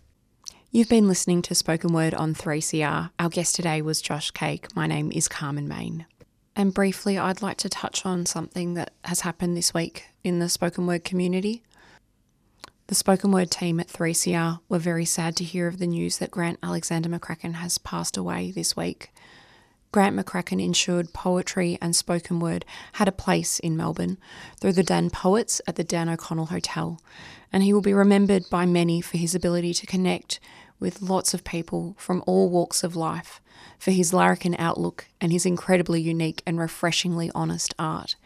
You've 0.70 0.88
been 0.88 1.09
listening 1.09 1.42
to 1.42 1.55
Spoken 1.57 1.92
Word 1.92 2.14
on 2.14 2.35
3CR. 2.35 3.11
Our 3.18 3.29
guest 3.29 3.57
today 3.57 3.83
was 3.83 4.01
Josh 4.01 4.31
Cake. 4.31 4.68
My 4.77 4.87
name 4.87 5.11
is 5.11 5.27
Carmen 5.27 5.66
Main. 5.66 6.07
And 6.55 6.74
briefly, 6.74 7.18
I'd 7.18 7.42
like 7.42 7.57
to 7.59 7.68
touch 7.68 8.05
on 8.05 8.27
something 8.27 8.74
that 8.74 8.92
has 9.05 9.20
happened 9.20 9.57
this 9.57 9.74
week 9.74 10.05
in 10.22 10.38
the 10.38 10.48
spoken 10.48 10.87
word 10.87 11.05
community. 11.05 11.62
The 12.88 12.94
spoken 12.94 13.33
word 13.33 13.51
team 13.51 13.81
at 13.81 13.88
3CR 13.88 14.61
were 14.70 14.79
very 14.79 15.05
sad 15.05 15.37
to 15.37 15.44
hear 15.44 15.66
of 15.68 15.79
the 15.79 15.87
news 15.87 16.16
that 16.16 16.31
Grant 16.31 16.59
Alexander 16.62 17.11
McCracken 17.11 17.57
has 17.57 17.77
passed 17.77 18.16
away 18.16 18.51
this 18.51 18.79
week. 18.79 19.11
Grant 19.92 20.16
McCracken 20.16 20.64
ensured 20.64 21.12
poetry 21.12 21.77
and 21.83 21.94
spoken 21.94 22.40
word 22.40 22.64
had 22.94 23.07
a 23.07 23.12
place 23.12 23.59
in 23.59 23.77
Melbourne 23.77 24.16
through 24.59 24.72
the 24.72 24.83
Dan 24.83 25.11
Poets 25.11 25.61
at 25.66 25.77
the 25.77 25.85
Dan 25.85 26.09
O'Connell 26.09 26.46
Hotel, 26.46 26.98
and 27.53 27.62
he 27.62 27.74
will 27.74 27.83
be 27.83 27.92
remembered 27.92 28.44
by 28.51 28.64
many 28.64 29.03
for 29.03 29.18
his 29.18 29.35
ability 29.35 29.74
to 29.74 29.87
connect 29.87 30.40
with 30.81 31.03
lots 31.03 31.35
of 31.35 31.44
people 31.44 31.94
from 31.98 32.24
all 32.27 32.48
walks 32.48 32.83
of 32.83 32.96
life, 32.96 33.42
for 33.79 33.90
his 33.90 34.14
larrikin 34.14 34.57
outlook 34.59 35.09
and 35.20 35.31
his 35.31 35.44
incredibly 35.44 36.01
unique 36.01 36.42
and 36.46 36.59
refreshingly 36.59 37.31
honest 37.35 37.74
art. 37.79 38.16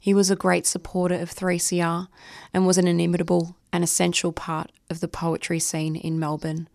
He 0.00 0.12
was 0.12 0.28
a 0.28 0.34
great 0.34 0.66
supporter 0.66 1.14
of 1.14 1.32
3CR 1.32 2.08
and 2.52 2.66
was 2.66 2.78
an 2.78 2.88
inimitable 2.88 3.54
and 3.72 3.84
essential 3.84 4.32
part 4.32 4.70
of 4.90 5.00
the 5.00 5.08
poetry 5.08 5.58
scene 5.58 5.96
in 5.96 6.18
Melbourne. 6.18 6.68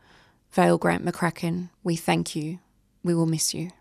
Vale 0.51 0.77
Grant 0.77 1.03
McCracken, 1.05 1.69
we 1.83 1.95
thank 1.95 2.35
you. 2.35 2.59
We 3.03 3.15
will 3.15 3.25
miss 3.25 3.53
you. 3.53 3.71